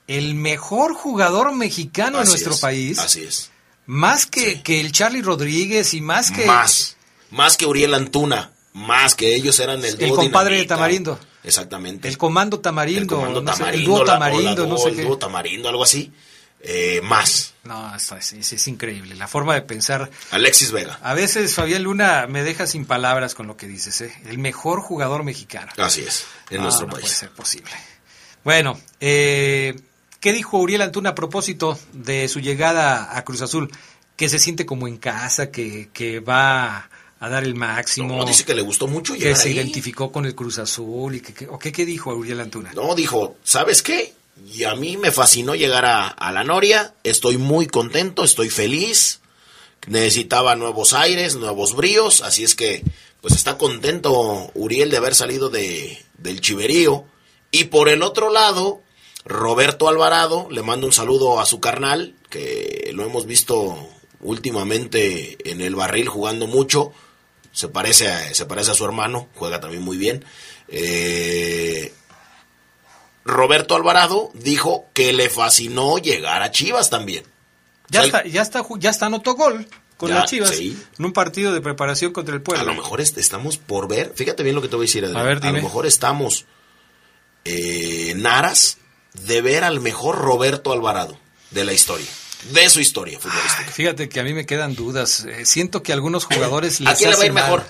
[0.06, 2.98] El mejor jugador mexicano en nuestro es, país.
[2.98, 3.50] Así es.
[3.86, 6.46] Más que, que el Charlie Rodríguez y más que...
[6.46, 6.96] Más.
[7.30, 8.52] Más que Uriel Antuna.
[8.72, 10.64] Más que ellos eran el El compadre de.
[10.64, 11.18] Tamarindo.
[11.42, 12.06] Exactamente.
[12.08, 13.00] El comando tamarindo.
[13.00, 13.80] El comando no sé, tamarindo.
[13.80, 15.02] el dúo la- o la tamarindo, no sé el qué.
[15.02, 16.12] dúo tamarindo, algo así.
[16.60, 17.54] Eh, más.
[17.64, 19.14] No, es, es- es increíble.
[19.14, 20.10] La forma de pensar.
[20.32, 20.98] Alexis Vega.
[21.02, 24.00] A veces, Fabián Luna, me deja sin palabras con lo que dices.
[24.00, 24.12] ¿eh?
[24.26, 25.70] El mejor jugador mexicano.
[25.76, 26.24] Así es.
[26.50, 27.02] En No, nuestro no país.
[27.04, 27.70] puede ser posible.
[28.44, 29.78] Bueno, eh,
[30.20, 33.70] ¿qué dijo Uriel Antuna a propósito de su llegada a Cruz Azul?
[34.16, 36.88] Que se siente como en casa, que, que va
[37.20, 38.16] a dar el máximo.
[38.16, 39.54] No, dice que le gustó mucho que se ahí.
[39.54, 41.14] identificó con el Cruz Azul.
[41.14, 42.72] Y que, que- ¿o qué, qué dijo Uriel Antuna?
[42.74, 44.14] No, dijo, ¿sabes qué?
[44.46, 46.94] Y a mí me fascinó llegar a, a la Noria.
[47.04, 49.20] Estoy muy contento, estoy feliz.
[49.86, 52.22] Necesitaba nuevos aires, nuevos bríos.
[52.22, 52.82] Así es que,
[53.20, 57.04] pues está contento Uriel de haber salido de, del chiverío.
[57.50, 58.82] Y por el otro lado,
[59.24, 63.88] Roberto Alvarado, le mando un saludo a su carnal, que lo hemos visto
[64.20, 66.92] últimamente en el barril jugando mucho.
[67.52, 70.24] Se parece a, se parece a su hermano, juega también muy bien.
[70.68, 71.92] Eh,
[73.28, 77.24] Roberto Alvarado dijo que le fascinó llegar a Chivas también.
[77.90, 80.76] Ya, O sea, está, ya, está, ya está anotó gol con Ya, las Chivas sí.
[80.98, 82.64] en un partido de preparación contra el A Puebla.
[82.64, 85.20] lo mejor est- estamos por ver, fíjate bien lo que te voy a decir, Adrián.
[85.22, 85.58] A ver, dime.
[85.58, 86.46] lo mejor estamos
[87.44, 88.78] eh, en aras
[89.14, 91.18] de ver al mejor Roberto Alvarado
[91.50, 92.06] de la historia,
[92.52, 93.70] de su historia futbolística.
[93.70, 95.24] Fíjate que a mí me quedan dudas.
[95.24, 97.44] Eh, siento que algunos jugadores ¿A les quién le va a ir mal.
[97.44, 97.64] mejor?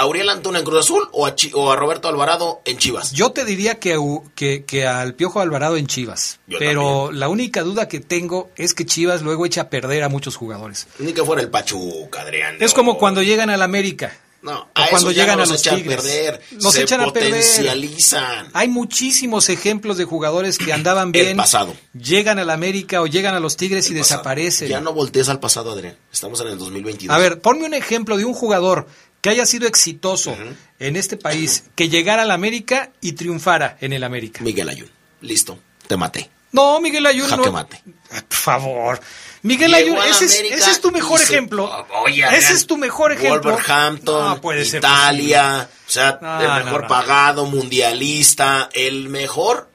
[0.00, 3.12] ¿A Uriel Antuna en Cruz Azul o a, Chi- o a Roberto Alvarado en Chivas?
[3.12, 3.98] Yo te diría que,
[4.34, 6.40] que, que al Piojo Alvarado en Chivas.
[6.46, 10.08] Yo pero la única duda que tengo es que Chivas luego echa a perder a
[10.08, 10.86] muchos jugadores.
[11.00, 12.56] Ni que fuera el Pachuca, Adrián.
[12.60, 14.16] Es como cuando llegan al América.
[14.42, 15.96] No, a cuando llegan a los echan Tigres.
[16.00, 16.40] perder.
[16.52, 17.32] Nos se echan a perder.
[17.32, 18.48] potencializan.
[18.54, 21.26] Hay muchísimos ejemplos de jugadores que andaban bien.
[21.28, 21.74] El pasado.
[21.92, 24.18] Llegan al América o llegan a los Tigres y pasado.
[24.20, 24.68] desaparecen.
[24.68, 25.96] Ya no voltees al pasado, Adrián.
[26.10, 27.14] Estamos en el 2022.
[27.14, 28.86] A ver, ponme un ejemplo de un jugador
[29.20, 30.36] que haya sido exitoso
[30.78, 34.42] en este país, que llegara al América y triunfara en el América.
[34.42, 34.90] Miguel Ayun.
[35.20, 36.30] Listo, te maté.
[36.52, 37.52] No, Miguel Ayun Jaque no.
[37.52, 37.82] mate.
[38.10, 39.00] Ah, Por favor.
[39.42, 41.86] Miguel Ayun, ese es, América ese es tu mejor hizo- ejemplo.
[42.04, 43.52] Oye, ese es tu mejor ejemplo.
[43.52, 49.70] Wolverhampton, No puede ser Italia, o sea, No, el mejor pagado, mundialista, el mejor.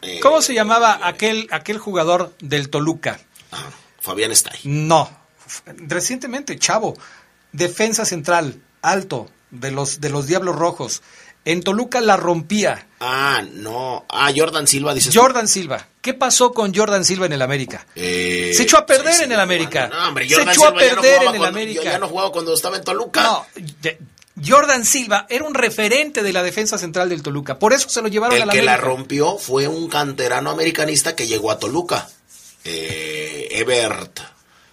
[0.00, 3.20] eh, ¿Cómo se llamaba aquel, aquel jugador del Toluca?
[3.52, 3.68] ah,
[4.00, 4.58] Fabián Stay.
[4.64, 5.08] No.
[5.66, 6.96] Recientemente, Chavo.
[7.52, 11.02] Defensa central, alto, de los, de los Diablos Rojos.
[11.44, 12.86] En Toluca la rompía.
[13.00, 14.04] Ah, no.
[14.08, 15.12] Ah, Jordan Silva, dices.
[15.14, 15.88] Jordan Silva.
[16.00, 17.84] ¿Qué pasó con Jordan Silva en el América?
[17.96, 19.88] Eh, Se echó a perder sí, en el América.
[19.88, 21.82] No, hombre, Se echó a Silva ya no perder en el cuando- América.
[21.84, 23.22] Ya no jugaba cuando estaba en Toluca.
[23.22, 23.46] No,
[24.44, 27.58] Jordan Silva era un referente de la defensa central del Toluca.
[27.58, 31.14] Por eso se lo llevaron a El la que la rompió fue un canterano americanista
[31.16, 32.08] que llegó a Toluca.
[32.64, 34.20] Eh, Ebert.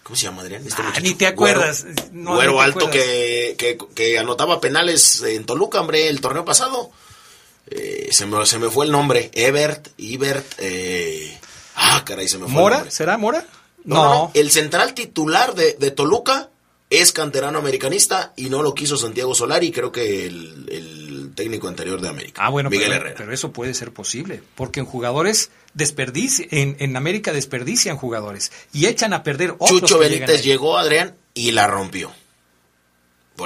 [0.10, 0.64] ¿Cómo se llama, Adrián?
[0.66, 1.02] Este Ah, muchacho.
[1.04, 1.84] ni te acuerdas.
[1.86, 3.06] Güero, No, güero ni te alto acuerdas.
[3.06, 6.90] que, que, que anotaba penales en Toluca, hombre, el torneo pasado.
[7.70, 9.30] Eh, se, me, se me fue el nombre.
[9.36, 10.46] Ebert, Ibert.
[10.58, 11.38] Eh,
[11.76, 12.76] ah, caray, se me fue el ¿Mora?
[12.78, 12.92] nombre.
[12.92, 13.46] ¿Será Mora?
[13.84, 14.32] No, no, no.
[14.34, 16.50] El central titular de, de Toluca
[16.90, 21.09] es canterano americanista y no lo quiso Santiago Solari, creo que el, el
[21.40, 22.42] técnico anterior de América.
[22.44, 23.16] Ah, bueno, Miguel pero, Herrera.
[23.18, 28.88] pero eso puede ser posible, porque en jugadores desperdician, en, en América desperdician jugadores y
[28.88, 32.12] echan a perder otros Chucho Benítez llegó, Adrián, y la rompió.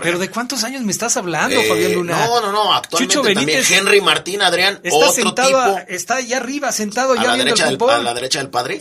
[0.02, 2.26] Pero ¿de cuántos años me estás hablando, Eh, Fabián Luna?
[2.26, 6.16] No, no, no, actualmente Chucho también Benítez Henry Martín, Adrián, está otro sentado, tipo está
[6.16, 8.80] allá arriba, sentado a ya la, viendo derecha el del, a la derecha del padre.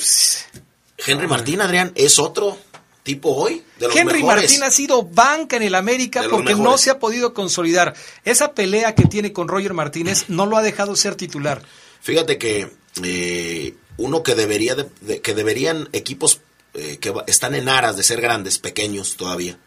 [1.06, 2.56] Henry Martín, Adrián, es otro
[3.02, 4.42] tipo hoy de los Henry mejores.
[4.44, 7.94] Martín ha sido banca en el América porque no se ha podido consolidar.
[8.24, 11.62] Esa pelea que tiene con Roger Martínez no lo ha dejado ser titular.
[12.00, 12.70] Fíjate que
[13.02, 16.40] eh, uno que debería de- de- que deberían equipos
[16.74, 19.58] eh, que están en aras de ser grandes, pequeños todavía.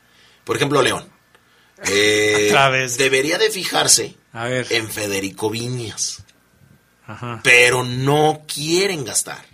[0.44, 1.08] Por ejemplo, León.
[1.88, 2.54] Eh.
[2.98, 4.66] Debería de fijarse A ver.
[4.70, 6.24] en Federico Viñas,
[7.06, 7.42] Ajá.
[7.44, 9.46] pero no quieren gastar.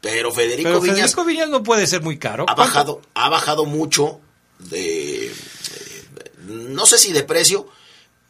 [0.00, 2.44] Pero Federico Pero Viñas Federico Viñas no puede ser muy caro.
[2.48, 2.62] ha ¿Cuánto?
[2.62, 4.20] bajado, ha bajado mucho
[4.58, 5.32] de,
[6.46, 7.68] no sé si de precio,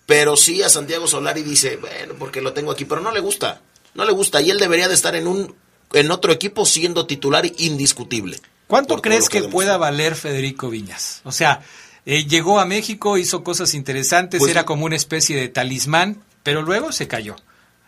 [0.06, 3.60] pero sí a Santiago Solari dice, bueno, porque lo tengo aquí, pero no le gusta,
[3.94, 5.54] no le gusta y él debería de estar en un
[5.92, 8.40] en otro equipo siendo titular indiscutible.
[8.66, 11.22] ¿Cuánto crees que, pueda valer Federico Viñas?
[11.24, 11.62] O sea,
[12.04, 16.60] eh, llegó a México, hizo cosas interesantes, Pues- era como una especie de talismán, pero
[16.62, 17.36] luego se cayó.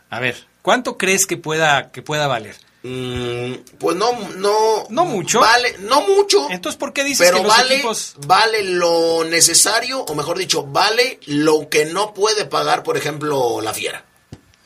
[0.08, 2.56] A ver, ¿cuánto crees que pueda que pueda valer?
[2.82, 5.40] Mm, pues no, no, No mucho.
[5.40, 6.48] Vale, no mucho.
[6.50, 10.64] Entonces, ¿por qué dices pero que los vale, equipos vale lo necesario, o mejor dicho,
[10.64, 14.04] vale lo que no puede pagar, por ejemplo, la fiera.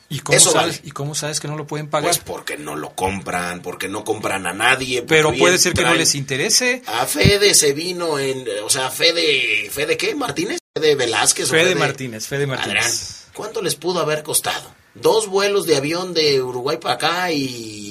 [0.08, 0.88] ¿Y cómo, Eso sabes, vale.
[0.88, 2.10] ¿Y cómo sabes que no lo pueden pagar?
[2.10, 5.02] Pues porque no lo compran, porque no compran a nadie.
[5.02, 6.82] pero puede ser que no les interese.
[6.86, 10.14] A Fede se vino en, o sea, Fede, ¿Fede qué?
[10.14, 10.58] ¿Martínez?
[10.72, 11.48] ¿Fede Velázquez?
[11.48, 13.26] o Fede Martínez, Fede Adrián, Martínez.
[13.32, 14.72] ¿cuánto les pudo haber costado?
[14.94, 17.83] Dos vuelos de avión de Uruguay para acá y,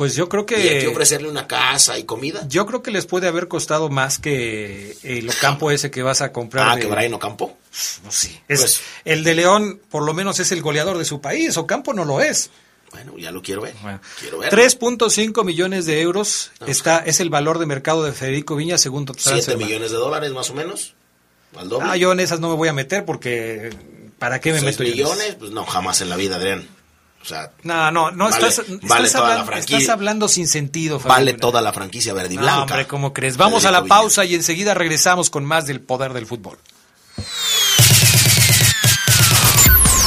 [0.00, 2.46] Pues yo creo y aquí que ofrecerle una casa y comida.
[2.48, 6.32] yo creo que les puede haber costado más que el Ocampo ese que vas a
[6.32, 6.70] comprar.
[6.70, 7.58] Ah, de- que Brian Ocampo.
[8.02, 8.40] No, sí.
[8.48, 11.54] Es- Pues- el de León, por lo menos, es el goleador de su país.
[11.58, 12.48] Ocampo no lo es.
[12.92, 13.74] Bueno, ya lo quiero ver.
[13.82, 14.48] Bueno, Quiero ver.
[14.48, 19.22] 3.5 millones de euros está es el valor de mercado de Federico Viña según Siete
[19.22, 19.66] Transfermarkt.
[19.68, 20.94] millones de dólares más o menos.
[21.58, 21.86] Al doble.
[21.90, 23.68] Ah, yo en esas no me voy a meter porque
[24.18, 26.66] ¿para qué me meto yo en millones, pues no, jamás en la vida, Adrián.
[27.22, 31.32] O sea, No, no, no Vale- estás, vale toda hablando, estás hablando sin sentido, vale
[31.32, 31.36] Fabián.
[31.40, 32.60] toda la franquicia verde y No, blanca.
[32.62, 33.36] hombre, ¿cómo crees?
[33.36, 36.58] Vamos a la pausa y enseguida regresamos con más del poder del fútbol.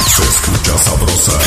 [0.06, 1.38] Se escucha sabrosa,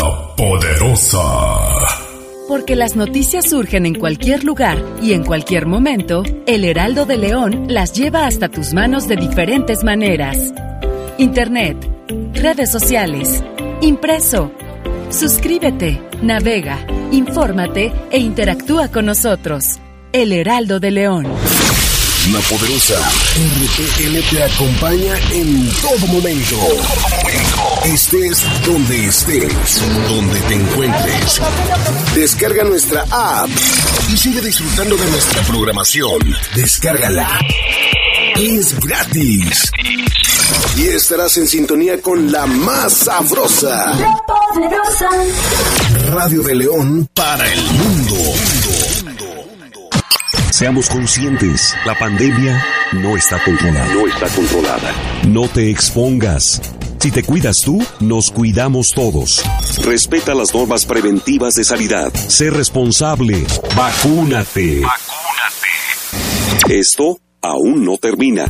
[0.00, 2.04] la poderosa.
[2.48, 7.66] Porque las noticias surgen en cualquier lugar y en cualquier momento, el Heraldo de León
[7.68, 10.38] las lleva hasta tus manos de diferentes maneras.
[11.18, 11.76] Internet,
[12.34, 13.42] redes sociales,
[13.80, 14.52] impreso.
[15.10, 19.78] Suscríbete, navega, infórmate e interactúa con nosotros.
[20.12, 21.26] El Heraldo de León.
[22.32, 22.98] La poderosa
[23.36, 26.56] RPL te acompaña en todo momento.
[27.84, 31.40] Estés donde estés, donde te encuentres.
[32.16, 33.48] Descarga nuestra app
[34.12, 36.18] y sigue disfrutando de nuestra programación.
[36.56, 37.38] Descárgala.
[38.34, 39.70] Es gratis.
[40.76, 43.92] Y estarás en sintonía con la más sabrosa.
[46.10, 48.16] Radio de León para el mundo.
[50.50, 53.92] Seamos conscientes, la pandemia no está controlada.
[53.92, 54.92] No está controlada.
[55.28, 56.62] No te expongas.
[56.98, 59.44] Si te cuidas tú, nos cuidamos todos.
[59.84, 62.12] Respeta las normas preventivas de sanidad.
[62.14, 63.46] Sé responsable.
[63.76, 64.82] Vacúnate.
[66.68, 68.46] Esto aún no termina.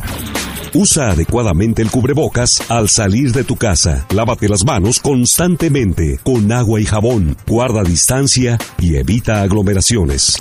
[0.73, 4.05] Usa adecuadamente el cubrebocas al salir de tu casa.
[4.13, 7.37] Lávate las manos constantemente con agua y jabón.
[7.47, 10.37] Guarda distancia y evita aglomeraciones.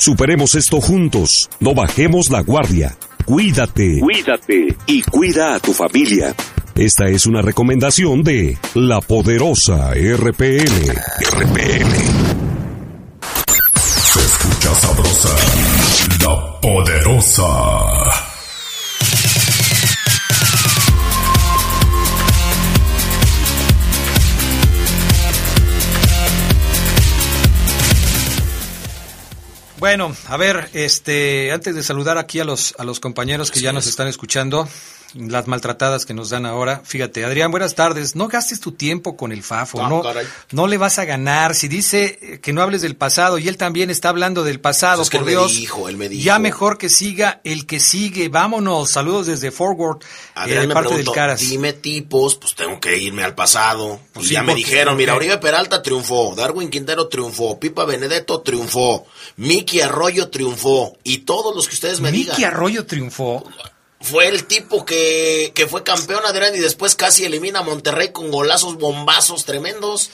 [0.00, 1.48] Superemos esto juntos.
[1.60, 2.96] No bajemos la guardia.
[3.24, 4.00] Cuídate.
[4.00, 4.76] Cuídate.
[4.86, 6.34] Y cuida a tu familia.
[6.76, 10.92] Esta es una recomendación de la poderosa RPL.
[11.32, 11.92] RPL.
[13.72, 15.36] Se escucha sabrosa,
[16.22, 18.15] la poderosa.
[29.78, 33.72] Bueno, a ver, este, antes de saludar aquí a los a los compañeros que ya
[33.72, 34.66] nos están escuchando,
[35.16, 36.82] las maltratadas que nos dan ahora.
[36.84, 38.14] Fíjate, Adrián, buenas tardes.
[38.16, 40.26] No gastes tu tiempo con el Fafo, Ah, no, caray.
[40.52, 41.54] no le vas a ganar.
[41.54, 44.98] Si dice eh, que no hables del pasado y él también está hablando del pasado,
[44.98, 45.56] Pues es que por él me Dios.
[45.56, 46.24] dijo, él me dijo.
[46.24, 48.28] Ya mejor que siga el que sigue.
[48.28, 48.90] Vámonos.
[48.90, 49.98] Saludos desde Forward,
[50.34, 51.40] Adrián de me parte preguntó, del Caras.
[51.40, 54.00] dime tipos, pues tengo que irme al pasado.
[54.12, 58.40] Pues sí, ya me porque- dijeron, mira, Oribe Peralta triunfó, Darwin Quintero triunfó, Pipa Benedetto
[58.42, 62.44] triunfó, Miki Arroyo triunfó, y todos los que ustedes me Miki digan.
[62.52, 63.44] Arroyo triunfó.
[64.00, 68.30] Fue el tipo que, que fue campeón, Adrián, y después casi elimina a Monterrey con
[68.30, 70.10] golazos, bombazos tremendos.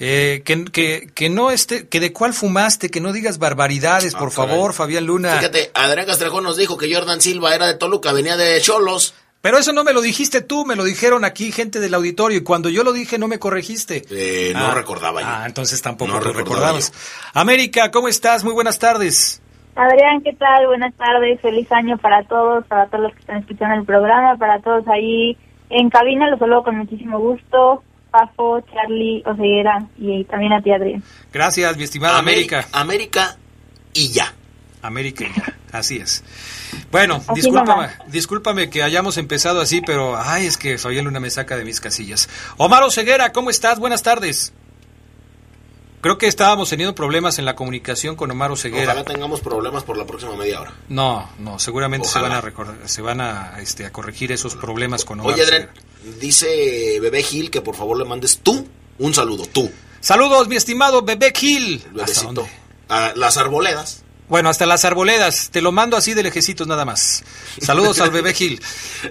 [0.00, 4.18] Eh, que, que, que no esté, que de cuál fumaste, que no digas barbaridades, Ah,
[4.18, 5.36] por favor, Fabián Luna.
[5.36, 9.14] Fíjate, Adrián Castrejón nos dijo que Jordan Silva era de Toluca, venía de Cholos.
[9.40, 12.42] Pero eso no me lo dijiste tú, me lo dijeron aquí gente del auditorio y
[12.42, 14.02] cuando yo lo dije no me corregiste.
[14.10, 15.26] Eh, no recordaba yo.
[15.28, 16.92] Ah, entonces tampoco No lo recordaba recordamos.
[17.34, 18.42] América, ¿cómo estás?
[18.42, 19.42] Muy buenas tardes.
[19.76, 20.66] Adrián, ¿qué tal?
[20.68, 24.60] Buenas tardes, feliz año para todos, para todos los que están escuchando el programa, para
[24.60, 25.36] todos ahí
[25.70, 31.02] en cabina, los saludo con muchísimo gusto, Pafo, Charlie, Oseguera y también a ti, Adrián.
[31.32, 32.66] Gracias, mi estimada América.
[32.72, 33.36] América
[33.92, 34.32] y ya.
[34.82, 35.54] América, y ya.
[35.72, 36.22] Así es.
[36.92, 37.98] Bueno, Así discúlpame, nomás.
[38.12, 41.80] discúlpame que hayamos empezado así, pero ay, es que Fabián Luna me saca de mis
[41.80, 42.28] casillas.
[42.58, 43.80] Omar Oseguera, ¿cómo estás?
[43.80, 44.54] Buenas tardes.
[46.04, 48.92] Creo que estábamos teniendo problemas en la comunicación con Omar Oseguera.
[48.92, 50.74] Ojalá tengamos problemas por la próxima media hora.
[50.90, 55.06] No, no, seguramente se van a recordar, se van a, este, a corregir esos problemas
[55.06, 55.70] con Omar Oye, Adrián,
[56.20, 59.72] dice Bebé Gil que por favor le mandes tú un saludo, tú.
[60.00, 61.82] Saludos, mi estimado Bebé Gil.
[61.94, 62.46] Bebecito.
[62.90, 64.03] A las arboledas.
[64.28, 67.24] Bueno, hasta las arboledas, te lo mando así de lejecitos nada más.
[67.60, 68.58] Saludos al bebé Gil.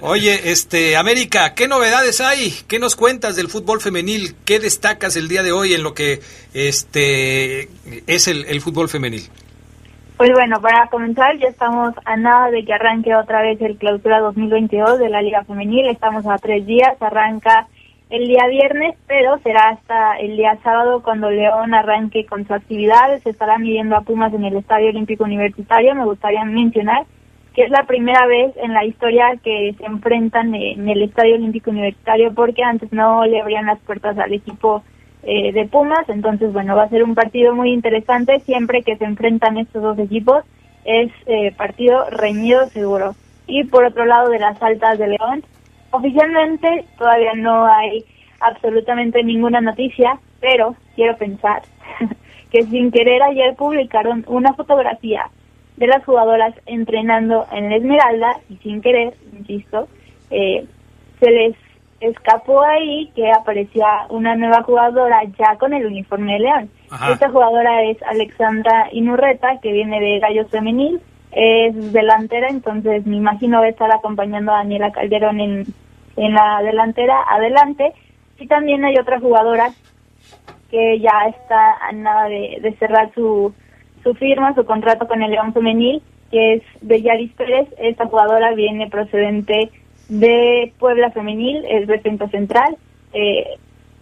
[0.02, 2.52] Oye, este, América, ¿qué novedades hay?
[2.68, 4.36] ¿Qué nos cuentas del fútbol femenil?
[4.44, 6.22] ¿Qué destacas el día de hoy en lo que
[6.56, 7.70] este
[8.08, 9.30] es el, el fútbol femenil?
[10.18, 14.20] Pues bueno, para comenzar, ya estamos a nada de que arranque otra vez el clausura
[14.20, 15.90] 2022 de la Liga Femenil.
[15.90, 17.68] Estamos a tres días, arranca
[18.14, 23.20] el día viernes, pero será hasta el día sábado cuando León arranque con su actividad.
[23.24, 25.96] Se estará midiendo a Pumas en el Estadio Olímpico Universitario.
[25.96, 27.08] Me gustaría mencionar
[27.56, 31.72] que es la primera vez en la historia que se enfrentan en el Estadio Olímpico
[31.72, 34.84] Universitario porque antes no le abrían las puertas al equipo
[35.24, 36.08] eh, de Pumas.
[36.08, 39.98] Entonces, bueno, va a ser un partido muy interesante siempre que se enfrentan estos dos
[39.98, 40.44] equipos.
[40.86, 43.16] Es eh, partido reñido seguro.
[43.48, 45.44] Y por otro lado, de las altas de León,
[45.94, 48.04] Oficialmente todavía no hay
[48.40, 51.62] absolutamente ninguna noticia, pero quiero pensar
[52.52, 55.30] que sin querer ayer publicaron una fotografía
[55.78, 59.88] de las jugadoras entrenando en la Esmeralda y sin querer, insisto,
[60.32, 60.66] eh,
[61.20, 61.56] se les
[62.00, 66.70] escapó ahí que aparecía una nueva jugadora ya con el uniforme de León.
[67.12, 71.00] Esta jugadora es Alexandra Inurreta, que viene de Gallos Femenil,
[71.32, 75.66] es delantera, entonces me imagino va a estar acompañando a Daniela Calderón en,
[76.16, 77.94] en la delantera adelante.
[78.40, 79.72] Y también hay otra jugadora
[80.70, 83.54] que ya está a nada de, cerrar su,
[84.04, 86.02] su firma, su contrato con el León Femenil,
[86.32, 87.68] que es Bellaris Pérez.
[87.78, 89.72] Esta jugadora viene procedente
[90.10, 92.76] de Puebla Femenil, es defensa central.
[93.14, 93.46] Eh,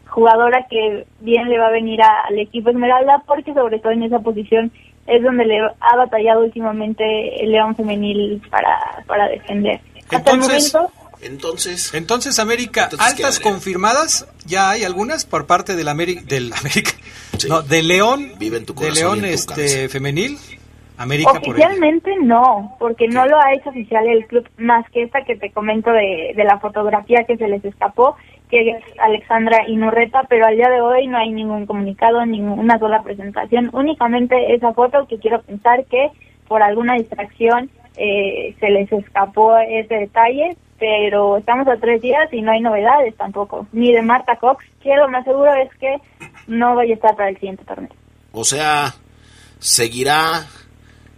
[0.07, 4.20] jugadora que bien le va a venir al equipo Esmeralda porque sobre todo en esa
[4.20, 4.72] posición
[5.07, 9.80] es donde le ha batallado últimamente el León Femenil para, para defender.
[10.09, 10.91] Hasta el momento
[11.24, 11.94] entonces.
[11.94, 16.92] Entonces, América, altas confirmadas, ya hay algunas por parte del América, del América,
[17.48, 20.38] no, de León, de León este femenil.
[20.98, 25.36] América Oficialmente no, porque no lo ha hecho oficial el club, más que esta que
[25.36, 28.16] te comento de, de la fotografía que se les escapó,
[28.52, 33.02] que es Alexandra Inurreta, pero al día de hoy no hay ningún comunicado, ninguna sola
[33.02, 36.10] presentación, únicamente esa foto que quiero pensar que
[36.48, 42.42] por alguna distracción eh, se les escapó ese detalle, pero estamos a tres días y
[42.42, 45.98] no hay novedades tampoco, ni de Marta Cox, que lo más seguro es que
[46.48, 47.92] no vaya a estar para el siguiente torneo.
[48.32, 48.96] O sea,
[49.60, 50.48] seguirá,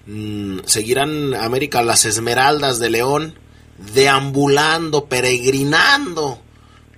[0.05, 3.35] mm, seguirán América las Esmeraldas de León
[3.77, 6.39] deambulando, peregrinando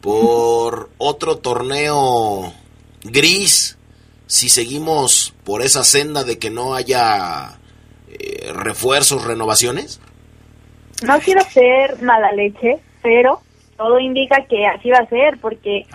[0.02, 2.52] por otro torneo
[3.04, 3.78] gris,
[4.26, 7.60] si seguimos por esa senda de que no haya
[8.08, 10.00] eh, refuerzos, renovaciones.
[11.04, 13.40] No quiero ser mala leche, pero
[13.78, 15.86] todo indica que así va a ser, porque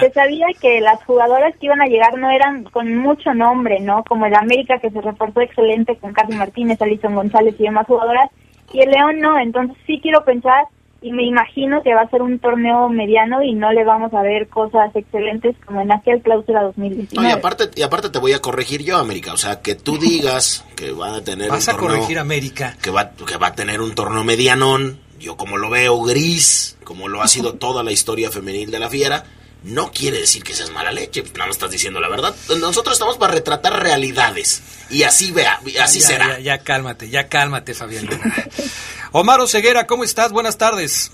[0.00, 4.02] Se, sabía que las jugadoras que iban a llegar no eran con mucho nombre, ¿no?
[4.04, 8.30] Como el América, que se reforzó excelente con Carlos Martínez, Alison González y demás jugadoras,
[8.72, 9.38] y el León no.
[9.38, 10.64] Entonces sí quiero pensar
[11.02, 14.22] y me imagino que va a ser un torneo mediano y no le vamos a
[14.22, 17.26] ver cosas excelentes como en aquel cláusula 2019.
[17.26, 20.64] y aparte y aparte te voy a corregir yo, América, o sea, que tú digas
[20.76, 22.76] que va a tener Vas a corregir América.
[22.82, 27.08] Que va que va a tener un torneo medianón, yo como lo veo gris, como
[27.08, 29.24] lo ha sido toda la historia femenil de la Fiera,
[29.62, 32.34] no quiere decir que seas mala leche, no me estás diciendo la verdad.
[32.58, 36.38] Nosotros estamos para retratar realidades y así vea, así será.
[36.38, 38.08] Ya, ya, cálmate, ya cálmate, Fabián.
[39.12, 40.30] Omar Ceguera, ¿cómo estás?
[40.30, 41.10] Buenas tardes.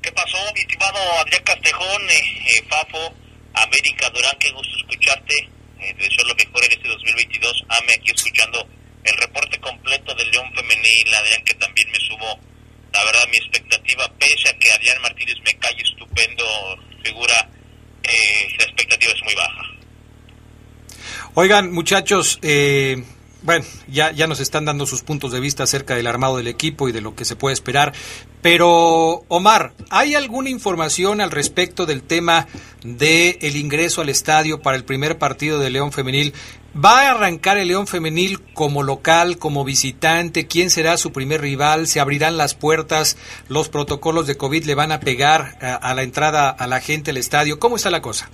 [0.00, 3.12] ¿Qué pasó, mi estimado Adrián Castejón, eh, eh, Fafo,
[3.54, 4.36] América Durán?
[4.38, 5.34] Qué gusto escucharte.
[5.80, 7.64] Eh, deseo lo mejor en este 2022.
[7.68, 8.68] Ame aquí escuchando
[9.02, 11.14] el reporte completo del León Femenil.
[11.14, 12.38] Adrián, que también me subo.
[12.92, 16.44] La verdad, mi expectativa, pese a que Adrián Martínez me cae estupendo,
[17.02, 17.50] figura,
[18.04, 19.62] eh, la expectativa es muy baja.
[21.34, 23.02] Oigan, muchachos, eh,
[23.46, 26.88] bueno, ya, ya nos están dando sus puntos de vista acerca del armado del equipo
[26.88, 27.92] y de lo que se puede esperar.
[28.42, 32.48] Pero, Omar, ¿hay alguna información al respecto del tema
[32.82, 36.34] del el ingreso al estadio para el primer partido de León Femenil?
[36.74, 40.48] ¿Va a arrancar el León Femenil como local, como visitante?
[40.48, 41.86] ¿Quién será su primer rival?
[41.86, 43.16] ¿Se abrirán las puertas?
[43.48, 47.16] ¿Los protocolos de COVID le van a pegar a, la entrada a la gente al
[47.16, 47.60] estadio?
[47.60, 48.28] ¿Cómo está la cosa?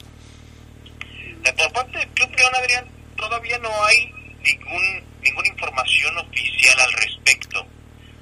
[1.45, 2.87] Por parte del Club León, Adrián,
[3.17, 7.67] todavía no hay ningún, ninguna información oficial al respecto.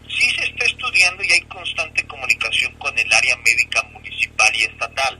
[0.08, 5.18] Sí se está estudiando y hay constante comunicación con el área médica municipal y estatal,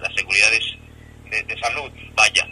[0.00, 0.64] las seguridades
[1.30, 2.46] de, salud, vaya.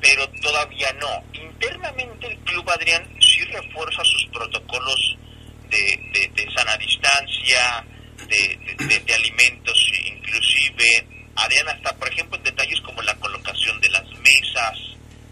[0.00, 1.24] Pero todavía no.
[1.32, 5.16] Internamente el club Adrián sí refuerza sus protocolos
[5.70, 7.84] de, de, sana distancia,
[8.28, 11.06] de, de, alimentos inclusive.
[11.36, 14.78] Adrián hasta, por ejemplo, en detalles como la colocación de las mesas,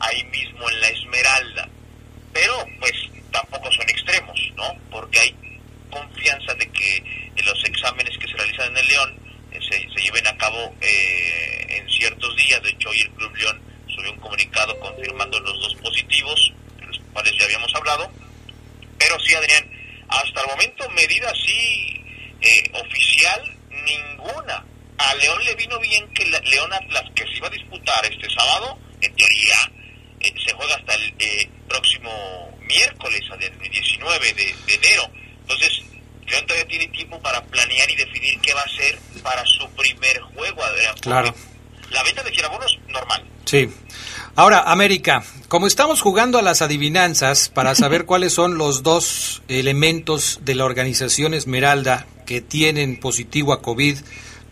[0.01, 1.69] ahí mismo en la Esmeralda.
[2.33, 2.93] Pero pues
[3.31, 4.75] tampoco son extremos, ¿no?
[4.91, 5.35] Porque hay
[5.91, 7.05] confianza de que
[7.45, 9.23] los exámenes que se realizan en el León
[9.53, 12.63] eh, se, se, lleven a cabo eh, en ciertos días.
[12.63, 13.61] De hecho, hoy el Club León
[13.95, 18.11] subió un comunicado confirmando los dos positivos, de los cuales ya habíamos hablado.
[18.99, 19.71] Pero sí, Adrián,
[20.09, 22.03] hasta el momento medida sí
[22.41, 24.65] eh, oficial ninguna.
[24.99, 28.79] A León le vino bien que León Atlas, que se iba a disputar este sábado,
[29.01, 29.57] en teoría
[30.23, 35.11] se juega hasta el próximo miércoles, el 19 de, de enero.
[35.41, 35.83] Entonces,
[36.27, 40.21] León todavía tiene tiempo para planear y definir qué va a hacer para su primer
[40.21, 40.95] juego, Adrián.
[41.01, 41.35] Claro.
[41.91, 43.25] La venta de girabonos, normal.
[43.53, 43.69] Sí.
[44.35, 50.41] Ahora, América, como estamos jugando a las adivinanzas para saber cuáles son los dos elementos
[50.43, 53.99] de la organización Esmeralda que tienen positivo a COVID,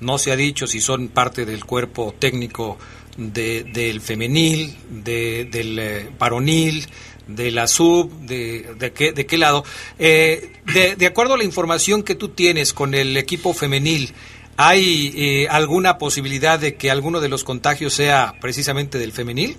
[0.01, 2.77] no se ha dicho si son parte del cuerpo técnico
[3.17, 6.87] de, del femenil, de, del eh, varonil,
[7.27, 9.65] de la sub, de, de, qué, de qué lado.
[9.99, 14.13] Eh, de, de, acuerdo a la información que tú tienes con el equipo femenil,
[14.61, 19.57] ¿hay eh, alguna posibilidad de que alguno de los contagios sea precisamente del femenil?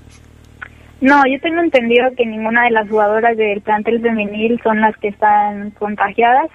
[1.01, 5.07] No, yo tengo entendido que ninguna de las jugadoras del plantel femenil son las que
[5.07, 6.49] están contagiadas.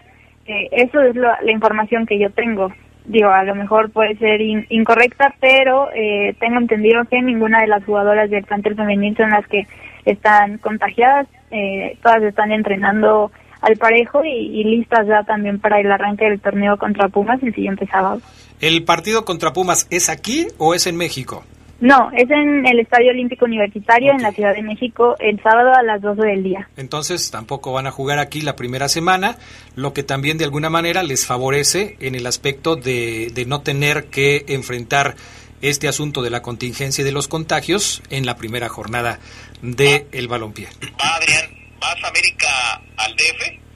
[0.47, 2.71] Eh, eso es la información que yo tengo.
[3.07, 7.85] Digo, a lo mejor puede ser incorrecta, pero eh, tengo entendido que ninguna de las
[7.85, 9.67] jugadoras del plantel femenil son las que
[10.05, 13.31] están contagiadas, eh, todas están entrenando
[13.67, 17.87] al parejo y, listas ya también para el arranque del torneo contra Pumas el siguiente
[17.87, 18.21] sábado.
[18.61, 21.45] ¿El partido contra Pumas es aquí o es en México?
[21.81, 25.83] No, es en el Estadio Olímpico Universitario en la Ciudad de México el sábado a
[25.83, 26.69] las 12 del día.
[26.77, 29.37] Entonces tampoco van a jugar aquí la primera semana,
[29.75, 34.07] lo que también de alguna manera les favorece en el aspecto de, de no tener
[34.07, 35.17] que enfrentar
[35.61, 39.19] este asunto de la contingencia y de los contagios en la primera jornada
[39.61, 40.69] de el balompié.
[40.99, 41.56] Adrián,
[41.95, 42.49] ¿vas a América
[42.97, 43.67] al DF?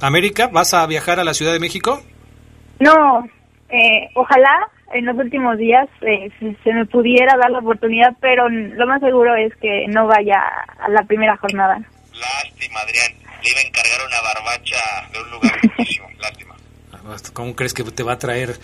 [0.00, 2.02] América, ¿vas a viajar a la Ciudad de México?
[2.78, 3.28] No,
[3.68, 8.86] eh, ojalá en los últimos días eh, se, me pudiera dar la oportunidad, pero lo
[8.86, 10.42] más seguro es que no vaya
[10.78, 11.78] a la primera jornada.
[12.14, 13.12] Lástima, Adrián.
[13.42, 16.08] Le iba a encargar una barbacha de un lugar muchísimo.
[16.18, 16.56] Lástima.
[17.32, 18.56] ¿Cómo crees que te va a traer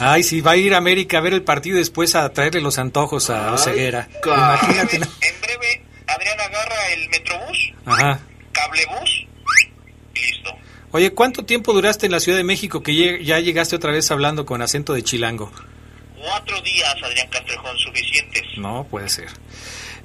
[0.00, 2.60] Ay, sí, va a ir a América a ver el partido y después a traerle
[2.60, 4.08] los antojos a Oseguera.
[4.24, 4.96] Imagínate.
[4.96, 8.20] En breve, Adrián agarra el Metrobús, Ajá.
[8.52, 9.26] cablebús
[10.14, 10.50] y listo.
[10.90, 14.46] Oye, ¿cuánto tiempo duraste en la Ciudad de México que ya llegaste otra vez hablando
[14.46, 15.52] con acento de chilango?
[16.18, 18.42] Cuatro días, Adrián Castrejón, suficientes.
[18.56, 19.28] No, puede ser.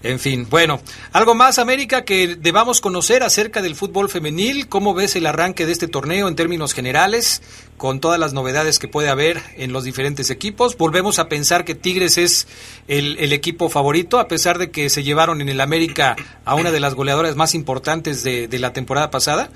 [0.04, 0.80] En fin, bueno,
[1.14, 4.68] algo más, América, que debamos conocer acerca del fútbol femenil.
[4.68, 7.42] ¿Cómo ves el arranque de este torneo en términos generales,
[7.78, 10.78] con todas las novedades que puede haber en los diferentes equipos?
[10.78, 12.48] Volvemos a pensar que Tigres es
[12.90, 16.82] el, equipo favorito, a pesar de que se llevaron en el América a una de
[16.82, 19.48] las goleadoras más importantes de, la temporada pasada.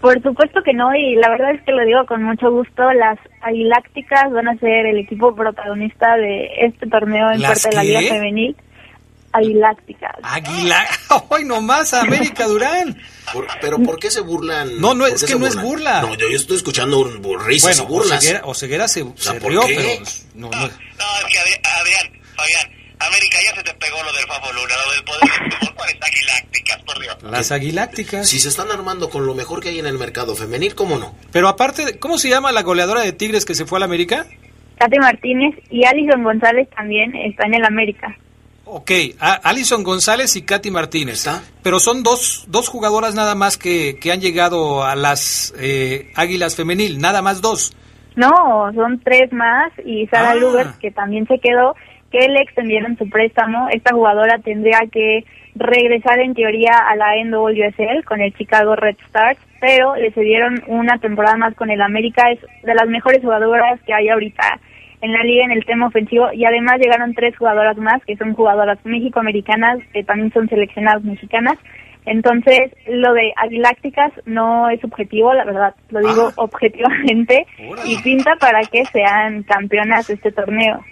[0.00, 2.90] Por supuesto que no, y la verdad es que lo digo con mucho gusto.
[2.94, 7.84] Las Aguilácticas van a ser el equipo protagonista de este torneo en parte de la
[7.84, 8.56] Liga Femenil
[9.32, 10.16] aguilácticas.
[10.22, 10.86] Águila,
[11.28, 13.00] hoy nomás América Durán.
[13.60, 14.80] pero ¿por qué se burlan?
[14.80, 16.02] No, no, es que no es burla.
[16.02, 18.34] No, yo, estoy escuchando un risas bueno, y burlas.
[18.44, 19.88] O Ceguera, se, se rió, pero
[20.34, 20.66] no, no.
[20.66, 25.04] es que Adrián, Fabián, América ya se te pegó lo del Fafo Luna, lo del
[25.04, 27.22] poder del fútbol, ¿cuáles aguilácticas, por Dios?
[27.22, 28.28] Las aguilácticas.
[28.28, 31.14] Si se están armando con lo mejor que hay en el mercado femenil, ¿cómo no?
[31.32, 34.26] Pero aparte, ¿cómo se llama la goleadora de Tigres que se fue a la América?
[34.78, 38.16] Katy Martínez y Alison González también están en el América.
[38.72, 41.26] Ok, Alison González y Katy Martínez.
[41.64, 46.54] Pero son dos, dos jugadoras nada más que, que han llegado a las eh, Águilas
[46.54, 47.76] Femenil, nada más dos.
[48.14, 50.76] No, son tres más y Sara ah.
[50.80, 51.74] que también se quedó,
[52.12, 53.68] que le extendieron su préstamo.
[53.70, 55.24] Esta jugadora tendría que
[55.56, 60.98] regresar en teoría a la NWSL con el Chicago Red Stars, pero le cedieron una
[60.98, 62.30] temporada más con el América.
[62.30, 64.60] Es de las mejores jugadoras que hay ahorita
[65.02, 68.34] en la liga en el tema ofensivo y además llegaron tres jugadoras más que son
[68.34, 71.58] jugadoras mexicoamericanas que también son seleccionadas mexicanas.
[72.06, 76.34] Entonces, lo de Aguilácticas no es objetivo, la verdad, lo digo ah.
[76.36, 77.46] objetivamente,
[77.84, 80.82] y pinta para que sean campeonas de este torneo.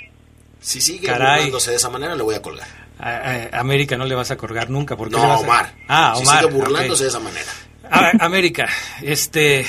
[0.60, 2.68] Si sigue burlándose de esa manera, le voy a colgar.
[3.00, 4.96] A, América no le vas a colgar nunca.
[4.96, 5.66] porque no, Omar.
[5.88, 6.40] Ah, Omar.
[6.40, 7.50] Si sigue burlándose de esa manera.
[8.20, 8.68] América,
[9.02, 9.64] este, Eh,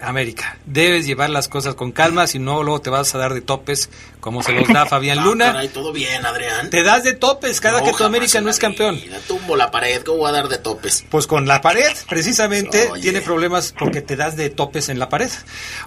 [0.00, 0.56] América.
[0.66, 3.90] Debes llevar las cosas con calma, si no, luego te vas a dar de topes
[4.20, 5.44] como se los da Fabián Ah, Luna.
[5.46, 6.70] caray, todo bien, Adrián.
[6.70, 9.00] Te das de topes cada No, que tu América no la es campeón.
[9.00, 9.18] vida.
[9.26, 11.04] Tumbo la pared, ¿cómo voy a dar de topes?
[11.10, 13.02] Pues con la pared, precisamente, Oye.
[13.02, 15.30] tiene problemas porque te das de topes en la pared.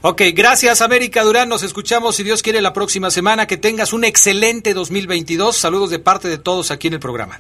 [0.02, 3.48] Ok, gracias América Durán, nos escuchamos si Dios quiere la próxima semana.
[3.48, 5.56] Que tengas un excelente 2022.
[5.56, 7.40] Saludos de parte de todos aquí en el programa.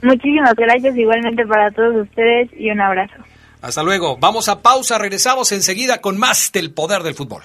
[0.00, 3.12] Muchísimas gracias igualmente para todos ustedes y un abrazo.
[3.62, 4.16] Hasta luego.
[4.18, 7.42] Vamos a pausa, regresamos enseguida con más del poder del fútbol.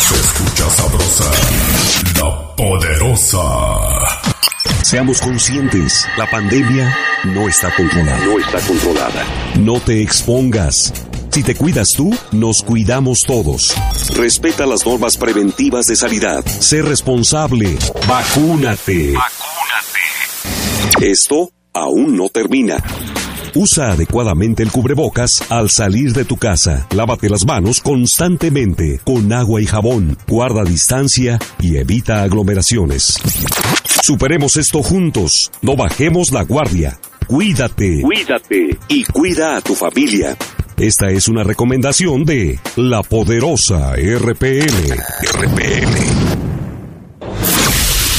[0.00, 1.30] Se escucha sabrosa,
[2.20, 3.38] la poderosa.
[4.82, 8.24] Seamos conscientes, la pandemia no está controlada.
[8.24, 9.24] No está controlada.
[9.58, 10.92] No te expongas.
[11.30, 13.74] Si te cuidas tú, nos cuidamos todos.
[14.14, 16.44] Respeta las normas preventivas de sanidad.
[16.46, 17.76] Sé responsable.
[18.08, 19.14] Vacúnate.
[21.00, 22.76] Esto aún no termina.
[23.54, 26.86] Usa adecuadamente el cubrebocas al salir de tu casa.
[26.94, 30.18] Lávate las manos constantemente con agua y jabón.
[30.28, 33.18] Guarda distancia y evita aglomeraciones.
[34.02, 35.50] Superemos esto juntos.
[35.62, 36.98] No bajemos la guardia.
[37.26, 38.02] Cuídate.
[38.02, 38.78] Cuídate.
[38.88, 40.36] Y cuida a tu familia.
[40.76, 44.92] Esta es una recomendación de la poderosa RPL.
[45.32, 46.45] RPL.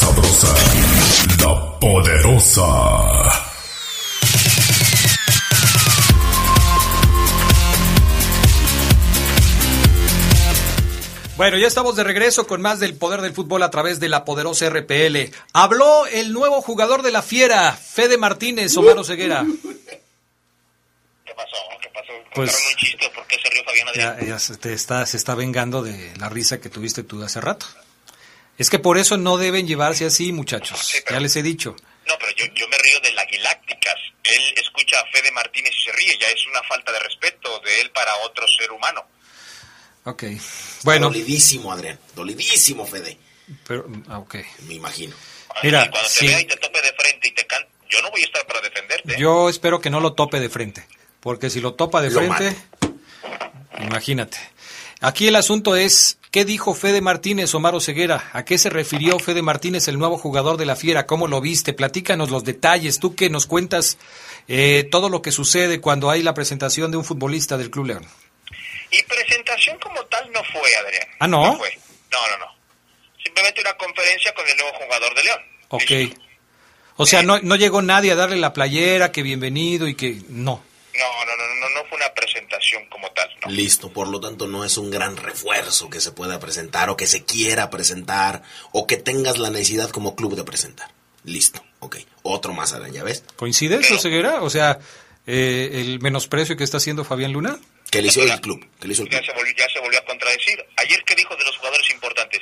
[0.00, 0.54] Sabrosa,
[1.42, 2.70] la poderosa.
[11.36, 14.26] Bueno, ya estamos de regreso con más del poder del fútbol a través de la
[14.26, 15.32] poderosa RPL.
[15.54, 19.46] Habló el nuevo jugador de la Fiera, Fede Martínez, Omar Ceguera.
[21.24, 21.56] ¿Qué pasó?
[21.80, 22.12] ¿Qué pasó?
[22.34, 24.16] Pues- Contaron un chiste, ¿por qué se rió Fabián Adrián?
[24.20, 27.40] Ya, ya se, te está, se está vengando de la risa que tuviste tú hace
[27.40, 27.64] rato.
[28.60, 30.92] Es que por eso no deben llevarse así, muchachos.
[31.10, 31.74] Ya les he dicho.
[32.06, 33.94] No, pero yo, yo me río de las Galácticas.
[34.22, 36.18] Él escucha a Fede Martínez y se ríe.
[36.20, 39.02] Ya es una falta de respeto de él para otro ser humano.
[40.04, 40.24] Ok.
[40.82, 41.98] Bueno, Dolidísimo, Adrián.
[42.14, 43.16] Dolidísimo, Fede.
[43.66, 44.34] pero, ah, ok.
[44.66, 45.16] Me imagino.
[45.62, 46.26] Mira, Cuando te sí.
[46.26, 47.66] vea y te tope de frente y te can...
[47.88, 49.16] Yo no voy a estar para defenderte.
[49.18, 50.86] Yo espero que no lo tope de frente,
[51.20, 52.54] porque si lo topa de Lo frente,
[53.80, 54.36] imagínate.
[55.00, 58.30] Aquí el asunto es, ¿qué dijo Fede Martínez, Omar Ceguera?
[58.32, 61.06] ¿A qué se refirió Fede Martínez, el nuevo jugador de la Fiera?
[61.06, 61.72] ¿Cómo lo viste?
[61.72, 63.98] Platícanos los detalles, tú que nos cuentas
[64.48, 68.06] eh, todo lo que sucede cuando hay la presentación de un futbolista del Club León.
[68.90, 71.08] Y presentación como tal no fue, Adrián.
[71.20, 71.56] Ah, ¿no?
[71.56, 71.78] fue.
[72.10, 72.52] No, no, no.
[73.22, 75.40] Simplemente una conferencia con el nuevo jugador de León.
[75.68, 76.18] Ok.
[76.96, 80.20] O sea, no, no llegó nadie a darle la playera, que bienvenido y que...
[80.28, 80.62] No.
[80.92, 81.59] No, no, no, no,
[82.90, 83.28] como tal.
[83.44, 83.52] No.
[83.52, 87.06] Listo, por lo tanto no es un gran refuerzo que se pueda presentar o que
[87.06, 88.42] se quiera presentar
[88.72, 90.90] o que tengas la necesidad como club de presentar.
[91.24, 91.96] Listo, ok.
[92.22, 93.24] Otro más, ¿ya ves?
[93.36, 94.42] ¿Coincides, Ceguera?
[94.42, 94.78] O sea,
[95.26, 97.58] eh, el menosprecio que está haciendo Fabián Luna.
[97.90, 99.26] Que le hizo el club, que le hizo el Ya club.
[99.30, 100.64] se, volvió, ya se volvió a contradecir.
[100.76, 102.40] Ayer, ¿qué dijo de los jugadores importantes?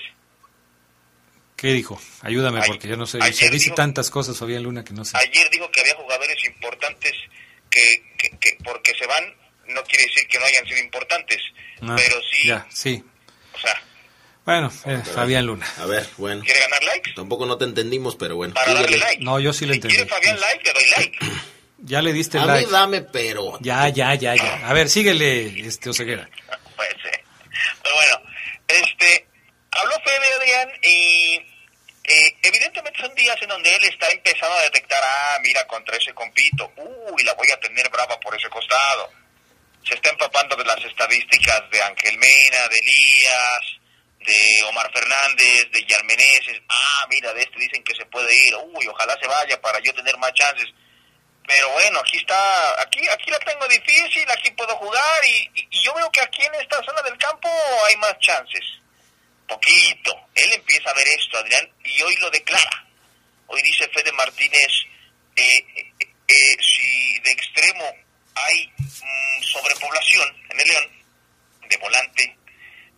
[1.57, 2.01] ¿Qué dijo?
[2.23, 3.19] Ayúdame, Ay- porque yo no sé.
[3.21, 5.17] ayer Se dice dijo- tantas cosas, Fabián Luna, que no sé.
[5.17, 7.13] Ayer dijo que había jugadores importantes
[7.71, 9.25] que, que, que porque se van
[9.69, 11.39] no quiere decir que no hayan sido importantes.
[11.83, 13.05] Ah, pero sí, Ya, sí.
[13.55, 13.83] o sea,
[14.45, 15.67] Bueno, eh, Fabián Luna.
[15.79, 16.43] A ver, bueno.
[16.43, 17.13] ¿quiere ganar likes?
[17.15, 18.55] Tampoco no te entendimos, pero bueno.
[18.55, 19.23] Para darle like.
[19.23, 20.15] No, yo sí le Si quiere entendí.
[20.15, 21.19] Fabián like, le doy like.
[21.81, 22.67] Ya le diste A like.
[22.67, 23.57] mí dame, pero...
[23.61, 24.69] Ya, ya, ya, ya.
[24.69, 26.29] A ver, síguele, este Oseguera.
[26.77, 27.25] Pues, eh,
[27.83, 28.21] pero bueno,
[28.69, 29.27] este,
[29.73, 31.35] habló Fede Adrián y
[32.05, 36.13] eh, evidentemente son días en donde él está empezando a detectar, ah, mira, contra ese
[36.15, 39.11] compito, uy, la voy a tener brava por ese costado.
[39.89, 43.79] Se está empapando de las estadísticas de Ángel Mena, de Elías,
[44.19, 46.61] de Omar Fernández, de Yarmeneses.
[46.69, 48.55] Ah, mira, de este dicen que se puede ir.
[48.57, 50.67] Uy, ojalá se vaya para yo tener más chances.
[51.47, 56.11] Pero bueno, aquí está, aquí aquí la tengo difícil, aquí puedo jugar y, yo veo
[56.11, 57.49] que aquí en esta zona del campo
[57.87, 58.61] hay más chances.
[59.47, 60.15] Poquito.
[60.35, 62.87] Él empieza a ver esto, Adrián, y hoy lo declara.
[63.47, 64.69] Hoy dice Fede Martínez,
[65.35, 65.93] eh, eh,
[66.29, 68.08] eh, si de extremo
[68.47, 70.85] hay mm, sobrepoblación en el León
[71.69, 72.37] de Volante,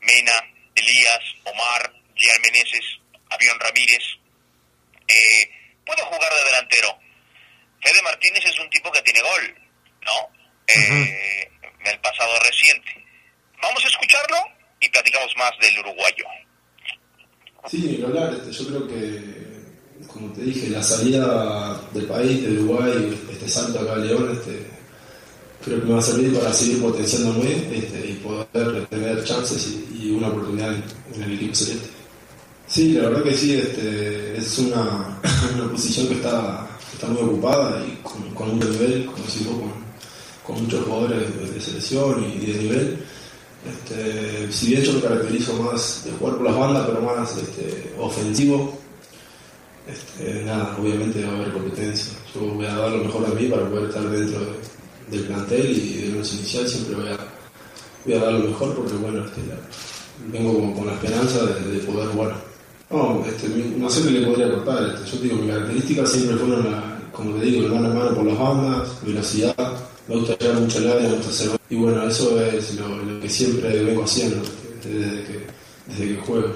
[0.01, 0.33] Mena,
[0.75, 2.85] Elías, Omar, Gian Meneses,
[3.31, 4.03] Avión Ramírez.
[5.09, 5.51] Eh,
[5.85, 6.99] puede jugar de delantero.
[7.83, 9.55] Fede Martínez es un tipo que tiene gol,
[10.03, 10.29] ¿no?
[10.67, 11.71] Eh, uh.
[11.81, 13.05] En el pasado reciente.
[13.63, 14.37] Vamos a escucharlo
[14.81, 16.25] y platicamos más del uruguayo.
[17.67, 23.19] Sí, hablar, este, yo creo que, como te dije, la salida del país, de Uruguay,
[23.31, 24.70] este salto acá León, este,
[25.65, 30.11] creo que me va a servir para seguir potenciándome este, y poder tener chances y,
[30.11, 31.89] una oportunidad en, el equipo celeste.
[32.67, 35.21] Sí, la verdad que sí, este, es una,
[35.55, 40.55] una posición que está, está muy ocupada y con, con un nivel, como decimos, con,
[40.55, 42.99] con muchos jugadores de, selección y, de nivel.
[43.69, 47.93] Este, si bien yo me caracterizo más de jugar por las bandas, pero más este,
[47.99, 48.79] ofensivo,
[49.87, 52.13] este, nada, obviamente va a haber competencia.
[52.35, 54.41] Yo voy a dar lo mejor de mí para poder estar dentro
[55.11, 57.19] del plantel y del once inicial, siempre voy a,
[58.05, 59.41] voy a dar lo mejor porque, bueno, este,
[60.29, 62.35] vengo como con la esperanza de, poder jugar.
[62.91, 64.95] No, este, no sé qué le podría contar.
[64.95, 68.15] Este, yo digo, mi característica siempre fueron, la, como te digo, el mano a mano
[68.15, 69.77] por las bandas, velocidad,
[70.09, 71.51] me gusta llegar mucho al área, me gusta hacer...
[71.69, 74.43] Y bueno, eso es lo, que siempre vengo haciendo
[74.83, 75.47] desde que,
[75.87, 76.53] desde que juego.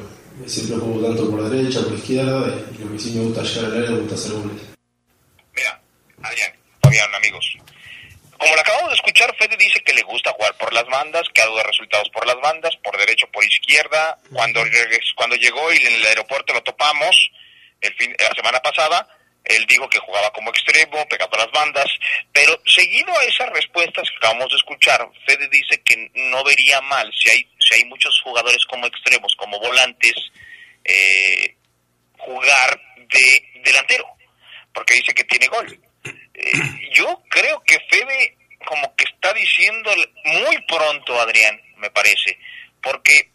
[0.46, 3.78] Siempre juego tanto por derecha, por izquierda, y lo que sí me gusta llegar al
[3.78, 4.62] área, me gusta hacer goles.
[5.54, 5.82] Mira,
[6.20, 6.50] Adrián,
[6.82, 7.63] Fabián, amigos.
[8.44, 11.40] Como lo acabamos de escuchar, Fede dice que le gusta jugar por las bandas, que
[11.40, 14.18] ha dado resultados por las bandas, por derecho, por izquierda.
[14.30, 14.62] Cuando,
[15.16, 17.30] cuando llegó y en el aeropuerto lo topamos
[17.80, 19.08] el fin, la semana pasada,
[19.44, 21.86] él dijo que jugaba como extremo, pegando las bandas,
[22.34, 27.10] pero seguido a esas respuestas que acabamos de escuchar, Fede dice que no vería mal
[27.18, 30.16] si hay, si hay muchos jugadores como extremos, como volantes,
[30.84, 31.56] eh,
[32.18, 32.78] jugar
[33.08, 34.06] de delantero,
[34.74, 35.80] porque dice que tiene gol.
[36.34, 36.52] Eh,
[36.92, 39.90] yo creo que Fede como que está diciendo
[40.24, 42.38] muy pronto, Adrián, me parece,
[42.82, 43.30] porque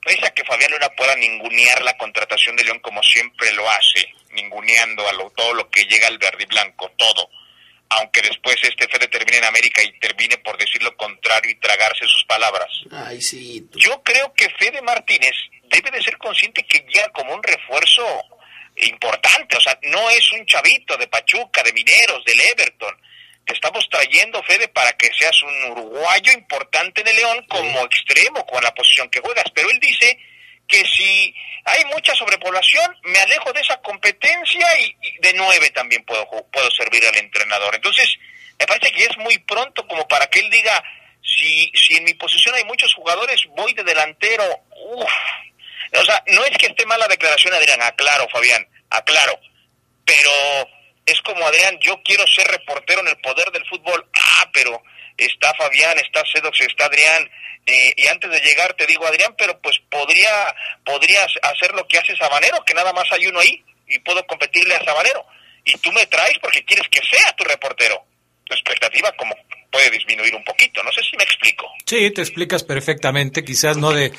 [0.00, 4.08] pese a que Fabián Luna pueda ningunear la contratación de León como siempre lo hace,
[4.32, 7.28] ninguneando a lo, todo lo que llega al verde y blanco, todo,
[7.90, 12.06] aunque después este Fede termine en América y termine por decir lo contrario y tragarse
[12.06, 12.68] sus palabras.
[12.90, 17.42] Ay, sí, Yo creo que Fede Martínez debe de ser consciente que llega como un
[17.42, 18.04] refuerzo
[18.76, 22.96] importante, o sea, no es un chavito de Pachuca, de Mineros, del Everton,
[23.44, 28.46] te estamos trayendo, Fede, para que seas un uruguayo importante en el León como extremo,
[28.46, 29.44] con la posición que juegas.
[29.52, 30.16] Pero él dice
[30.68, 36.26] que si hay mucha sobrepoblación, me alejo de esa competencia y, de nueve también puedo,
[36.52, 37.74] puedo servir al entrenador.
[37.74, 38.16] Entonces,
[38.58, 40.82] me parece que es muy pronto como para que él diga,
[41.20, 44.44] si, si en mi posición hay muchos jugadores, voy de delantero.
[44.94, 45.10] Uf.
[45.94, 49.38] O sea, no es que esté mala declaración, Adrián, aclaro, Fabián, aclaro.
[50.04, 50.30] Pero
[51.04, 54.06] es como Adrián, yo quiero ser reportero en el poder del fútbol.
[54.14, 54.82] Ah, pero
[55.16, 57.30] está Fabián, está Sedox, está Adrián.
[57.66, 61.98] Eh, y antes de llegar te digo, Adrián, pero pues podría, podrías hacer lo que
[61.98, 65.26] hace Sabanero, que nada más hay uno ahí y puedo competirle a Sabanero.
[65.64, 68.04] Y tú me traes porque quieres que sea tu reportero.
[68.44, 69.36] Tu expectativa como
[69.72, 70.82] puede disminuir un poquito.
[70.82, 71.66] No sé si me explico.
[71.86, 73.42] Sí, te explicas perfectamente.
[73.42, 74.12] Quizás no de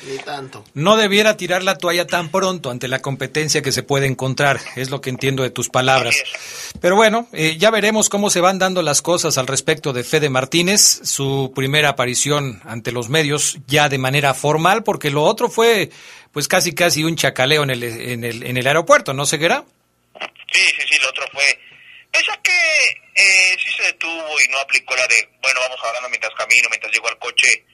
[0.74, 4.60] no debiera tirar la toalla tan pronto ante la competencia que se puede encontrar.
[4.76, 6.16] Es lo que entiendo de tus palabras.
[6.80, 10.28] Pero bueno, eh, ya veremos cómo se van dando las cosas al respecto de Fede
[10.28, 15.90] Martínez, su primera aparición ante los medios ya de manera formal, porque lo otro fue
[16.32, 19.64] pues casi casi un chacaleo en el, en el, en el aeropuerto, ¿no, Ceguera?
[20.52, 21.58] Sí, sí, sí, lo otro fue
[22.14, 26.32] Pese que eh, sí se detuvo y no aplicó la de, bueno, vamos hablando mientras
[26.34, 27.64] camino, mientras llego al coche,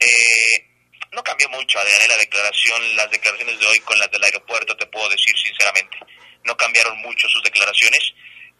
[0.00, 0.66] eh,
[1.12, 4.86] no cambió mucho de la declaración, las declaraciones de hoy con las del aeropuerto, te
[4.86, 5.98] puedo decir sinceramente,
[6.44, 8.00] no cambiaron mucho sus declaraciones.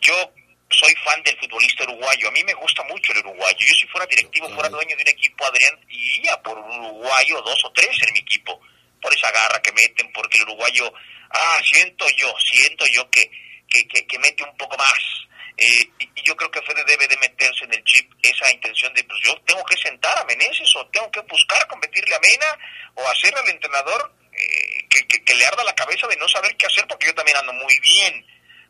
[0.00, 0.30] Yo
[0.68, 3.56] soy fan del futbolista uruguayo, a mí me gusta mucho el uruguayo.
[3.60, 7.64] Yo si fuera directivo, fuera dueño de un equipo, Adrián, iría por un uruguayo, dos
[7.64, 8.60] o tres en mi equipo,
[9.00, 10.92] por esa garra que meten, porque el uruguayo,
[11.30, 13.30] ah, siento yo, siento yo que,
[13.70, 15.20] que, que, que mete un poco más
[15.60, 19.04] eh, y yo creo que Fede debe de meterse en el chip esa intención de,
[19.04, 22.58] pues yo tengo que sentar a Meneses o tengo que buscar competirle a Mena
[22.94, 26.86] o hacerle al entrenador eh, que, le arda la cabeza de no saber qué hacer
[26.88, 28.26] porque yo también ando muy bien.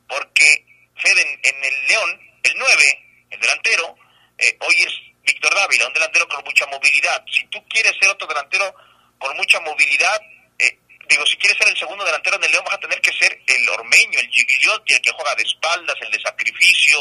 [0.09, 3.97] Porque Fede en, el León, el 9, el delantero,
[4.39, 4.93] eh, hoy es
[5.23, 7.25] Víctor Dávila, un delantero con mucha movilidad.
[7.33, 8.75] Si tú quieres ser otro delantero
[9.19, 10.21] con mucha movilidad,
[11.11, 13.43] digo, si quieres ser el segundo delantero en el León, vas a tener que ser
[13.47, 16.99] el ormeño, el gigliotti, el que juega de espaldas, el de sacrificio,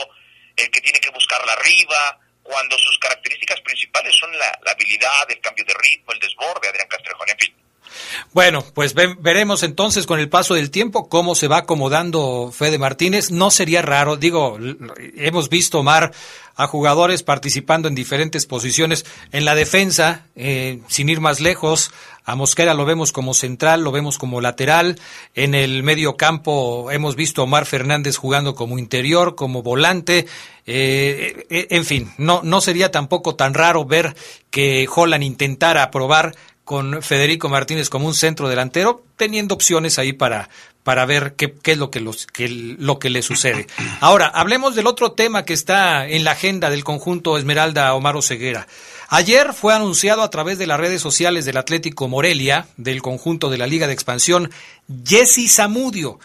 [0.57, 5.63] el que tiene que buscarla arriba, cuando sus características principales son la, habilidad, el cambio
[5.65, 7.53] de ritmo, el desborde, Adrián Castrejón, en fin.
[8.33, 13.31] Bueno, pues veremos entonces con el paso del tiempo cómo se va acomodando Fede Martínez.
[13.31, 14.59] No sería raro, digo,
[15.15, 16.11] hemos visto, Mar,
[16.55, 21.91] a jugadores participando en diferentes posiciones en la defensa, eh, sin ir más lejos.
[22.29, 24.99] A Mosquera lo vemos como central, lo vemos como lateral.
[25.33, 30.27] En el medio campo hemos visto a Omar Fernández jugando como interior, como volante.
[30.67, 34.15] Eh, eh, en fin, no, no sería tampoco tan raro ver
[34.51, 36.35] que Holland intentara probar
[36.69, 40.51] con Federico Martínez como un centro delantero, teniendo opciones ahí para,
[40.83, 43.65] para ver qué, qué es lo que, los, qué, lo que le sucede.
[44.01, 48.67] Ahora, hablemos del otro tema que está en la agenda del conjunto Esmeralda Omar Ceguera.
[49.07, 53.57] Ayer fue anunciado a través de las redes sociales del Atlético Morelia, del conjunto de
[53.57, 54.51] la Liga de Expansión,
[55.03, 56.19] Jesse Zamudio.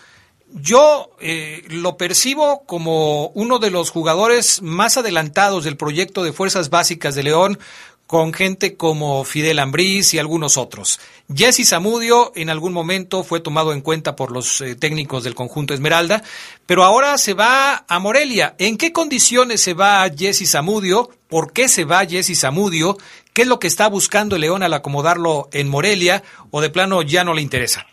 [0.56, 6.68] Yo eh, lo percibo como uno de los jugadores más adelantados del proyecto de Fuerzas
[6.68, 7.58] Básicas de León,
[8.06, 11.00] con gente como Fidel Ambriz y algunos otros.
[11.34, 15.72] Jesse Zamudio en algún momento fue tomado en cuenta por los eh, técnicos del conjunto
[15.72, 16.22] Esmeralda,
[16.66, 18.54] pero ahora se va a Morelia.
[18.58, 21.10] ¿En qué condiciones se va Jesse Zamudio?
[21.28, 22.98] ¿Por qué se va Jesse Zamudio?
[23.32, 27.24] ¿Qué es lo que está buscando León al acomodarlo en Morelia o de plano ya
[27.24, 27.86] no le interesa?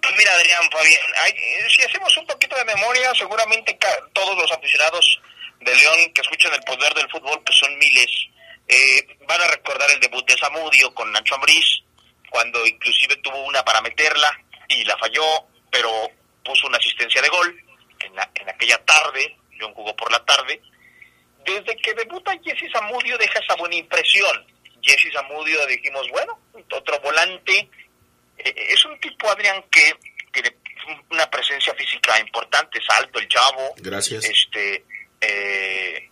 [0.00, 1.32] Pues mira, Adrián, Fabián,
[1.74, 3.76] si hacemos un poquito de memoria, seguramente
[4.12, 5.20] todos los aficionados
[5.60, 8.10] de León que escuchan el poder del fútbol, que son miles,
[8.68, 11.82] eh, van a recordar el debut de Samudio con Nacho Ambriz,
[12.30, 14.30] cuando inclusive tuvo una para meterla
[14.68, 15.24] y la falló,
[15.70, 15.90] pero
[16.44, 17.64] puso una asistencia de gol
[18.00, 20.60] en, en aquella tarde, León jugó por la tarde.
[21.44, 24.46] Desde que debuta Jesse Samudio deja esa buena impresión.
[24.82, 26.38] Jesse Samudio dijimos, bueno,
[26.72, 27.68] otro volante.
[28.38, 29.94] Eh, es un tipo, Adrián, que
[30.32, 30.56] tiene
[31.10, 33.74] una presencia física importante, es alto el chavo.
[33.76, 34.24] Gracias.
[34.24, 34.84] Este,
[35.20, 36.10] eh,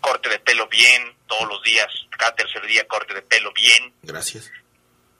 [0.00, 1.86] corte de pelo bien, todos los días,
[2.18, 3.94] cada tercer día corte de pelo bien.
[4.02, 4.50] Gracias.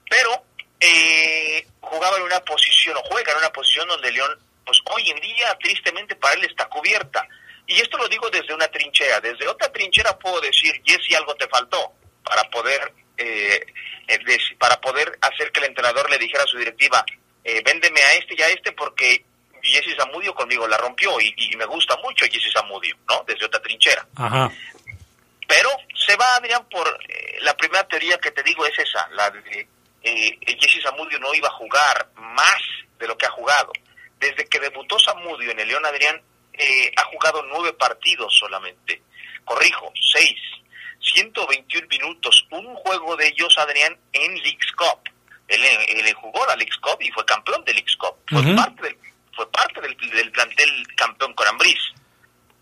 [0.09, 0.45] Pero
[0.81, 5.21] eh, jugaba en una posición, o juega en una posición donde León, pues hoy en
[5.21, 7.27] día, tristemente para él está cubierta.
[7.67, 9.21] Y esto lo digo desde una trinchera.
[9.21, 11.93] Desde otra trinchera puedo decir, Jesse, algo te faltó
[12.25, 13.65] para poder, eh,
[14.07, 17.05] eh para poder hacer que el entrenador le dijera a su directiva,
[17.43, 19.25] eh, véndeme a este y a este porque
[19.71, 23.25] Jesse Zamudio conmigo la rompió y, y me gusta mucho Jesse Zamudio, ¿no?
[23.27, 24.07] Desde otra trinchera.
[24.17, 24.51] Ajá.
[25.47, 29.31] Pero se va, Adrián, por eh, la primera teoría que te digo es esa, la
[29.31, 29.69] de
[30.03, 32.61] eh, Jesse Zamudio no iba a jugar más
[32.99, 33.73] de lo que ha jugado.
[34.19, 36.21] Desde que debutó Zamudio en el León Adrián,
[36.53, 39.03] eh, ha jugado nueve partidos solamente.
[39.45, 40.41] Corrijo, seis.
[41.01, 42.47] 121 minutos.
[42.51, 45.01] Un juego de ellos, Adrián, en Leagues Cup.
[45.47, 48.17] Él, él, jugó la Leagues Cup y fue campeón de Leagues Cup.
[48.27, 48.97] Fue parte, del,
[49.37, 51.79] fue parte del, del plantel campeón con Ambriz.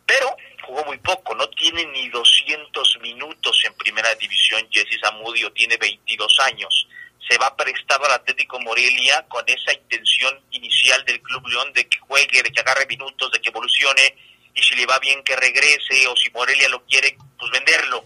[0.04, 4.66] Pero jugó muy poco, no tiene ni 200 minutos en primera división.
[4.70, 6.88] Jesse Zamudio tiene 22 años.
[7.28, 11.98] Se va prestado al Atlético Morelia con esa intención inicial del Club León de que
[12.00, 14.14] juegue, de que agarre minutos, de que evolucione
[14.54, 18.04] y si le va bien que regrese o si Morelia lo quiere, pues venderlo.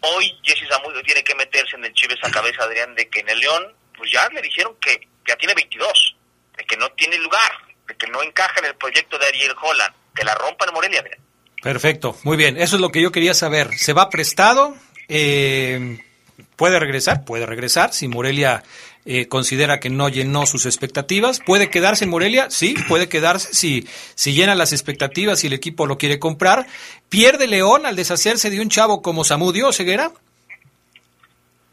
[0.00, 3.28] Hoy Jesse Zamudio tiene que meterse en el chives a cabeza, Adrián, de que en
[3.28, 6.16] el León, pues ya le dijeron que ya tiene 22,
[6.56, 9.94] de que no tiene lugar, de que no encaja en el proyecto de Ariel Holland,
[10.14, 11.04] que la rompa en Morelia.
[11.62, 12.56] Perfecto, muy bien.
[12.56, 13.70] Eso es lo que yo quería saber.
[13.76, 14.76] ¿Se va prestado?
[15.08, 15.98] Eh,
[16.56, 17.24] ¿Puede regresar?
[17.24, 17.92] Puede regresar.
[17.92, 18.62] Si Morelia
[19.04, 22.50] eh, considera que no llenó sus expectativas, ¿puede quedarse en Morelia?
[22.50, 26.66] Sí, puede quedarse si, si llena las expectativas y el equipo lo quiere comprar.
[27.08, 30.12] ¿Pierde León al deshacerse de un chavo como Samudio Ceguera?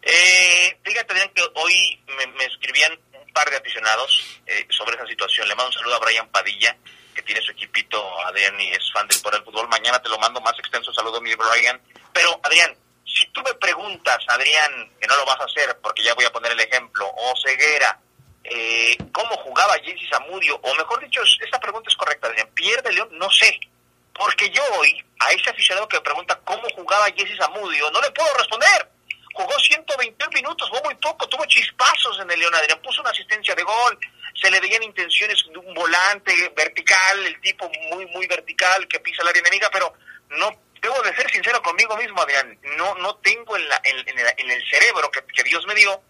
[0.04, 2.92] Eh, fíjate bien que hoy me, me, escribían
[3.34, 5.48] par de aficionados eh, sobre esa situación.
[5.48, 6.78] Le mando un saludo a Brian Padilla
[7.14, 9.68] que tiene su equipito, Adrián, y es fan del por el fútbol.
[9.68, 10.94] Mañana te lo mando más extenso.
[10.94, 11.80] Saludo, mi Brian.
[12.12, 12.76] Pero, Adrián,
[13.06, 16.32] si tú me preguntas, Adrián, que no lo vas a hacer, porque ya voy a
[16.32, 18.00] poner el ejemplo, o Ceguera,
[18.44, 20.56] eh, ¿cómo jugaba Jesse Zamudio?
[20.64, 22.50] O mejor dicho, esta pregunta es correcta, Adrián.
[22.54, 23.10] ¿Pierde León?
[23.12, 23.60] No sé.
[24.14, 28.12] Porque yo hoy, a ese aficionado que me pregunta cómo jugaba Jesse Zamudio, no le
[28.12, 28.93] puedo responder.
[29.34, 32.80] Jugó 121 minutos, jugó muy poco, tuvo chispazos en el León, Adrián.
[32.84, 34.00] Puso una asistencia de gol,
[34.40, 39.22] se le veían intenciones de un volante vertical, el tipo muy, muy vertical que pisa
[39.24, 39.94] el área enemiga, pero
[40.38, 44.20] no, debo de ser sincero conmigo mismo, Adrián, no, no tengo en, la, en, en,
[44.20, 46.02] el, en el, cerebro que, que, Dios me dio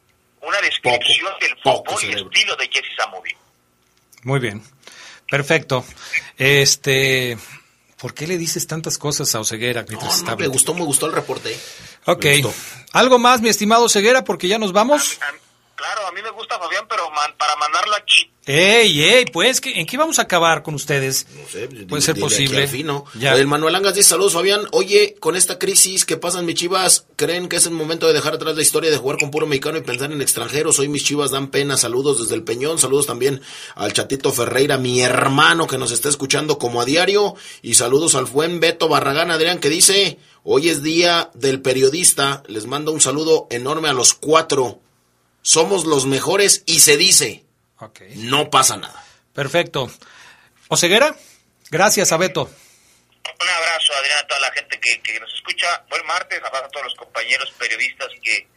[0.41, 3.38] una descripción poco, del fútbol y estilo de Jesse Zamudio.
[4.24, 4.63] Muy bien,
[5.30, 5.86] perfecto.
[6.38, 7.38] Este...
[8.03, 11.05] ¿Por qué le dices tantas cosas a Oseguera mientras no, no, Me gustó, me gustó
[11.05, 11.57] el reporte.
[12.06, 12.26] Ok.
[12.91, 15.18] ¿Algo más, mi estimado Ceguera, porque ya nos vamos?
[15.22, 15.34] A, a,
[15.76, 18.34] claro, a mí me gusta Fabián, pero man, para mandarlo a Chi.
[18.45, 19.26] ¡Ey, ey!
[19.32, 21.26] Pues, ¿en qué vamos a acabar con ustedes?
[21.34, 22.68] No sé, puede ser posible.
[22.68, 23.06] Fin, ¿no?
[23.18, 23.36] ya.
[23.36, 24.68] El Manuel Angas dice, saludos Fabián.
[24.74, 28.34] Oye, con esta crisis que pasan mis chivas, ¿creen que es el momento de dejar
[28.34, 30.78] atrás la historia de jugar con puro mexicano y pensar en extranjeros?
[30.78, 31.78] Hoy mis chivas dan pena.
[31.78, 32.80] Saludos desde el Peñón.
[32.80, 33.41] Saludos también
[33.76, 37.36] al Chatito Ferreira, mi hermano que nos está escuchando como a diario.
[37.62, 42.43] Y saludos al buen Beto Barragán, Adrián, que dice, hoy es día del periodista.
[42.47, 44.79] Les mando un saludo enorme a los cuatro.
[45.41, 47.43] Somos los mejores y se dice,
[47.79, 48.15] okay.
[48.15, 49.03] no pasa nada.
[49.33, 49.91] Perfecto.
[50.67, 51.15] Oseguera,
[51.69, 52.43] gracias a Beto.
[52.43, 55.83] Un abrazo, Adrián, a toda la gente que, que nos escucha.
[55.89, 58.47] Buen martes, abrazo a todos los compañeros periodistas que,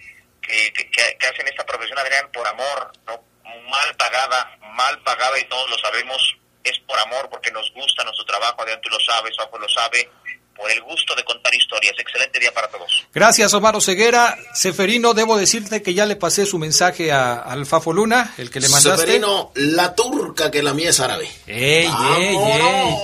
[0.43, 3.37] que, que, que hacen esta profesión, Adrián, por amor, ¿no?
[3.69, 8.25] mal pagada, mal pagada y todos lo sabemos, es por amor, porque nos gusta nuestro
[8.25, 10.11] trabajo, Adrián, tú lo sabes, Fafo lo sabe,
[10.57, 11.95] por el gusto de contar historias.
[11.99, 13.07] Excelente día para todos.
[13.13, 14.37] Gracias, Omar Ceguera.
[14.55, 18.61] Seferino, debo decirte que ya le pasé su mensaje a, al Fafo Luna, el que
[18.61, 19.01] le mandaste.
[19.01, 21.29] Seferino, la turca, que la mía es árabe.
[21.47, 21.89] ¡Ey,
[22.19, 22.95] ey, ey!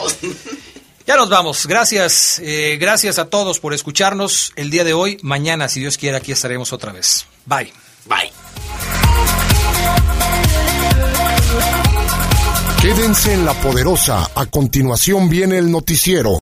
[1.07, 1.66] Ya nos vamos.
[1.66, 5.18] Gracias, eh, gracias a todos por escucharnos el día de hoy.
[5.22, 7.26] Mañana, si Dios quiere, aquí estaremos otra vez.
[7.44, 7.72] Bye.
[8.07, 8.30] Bye.
[12.80, 14.30] Quédense en la poderosa.
[14.34, 16.40] A continuación viene el noticiero.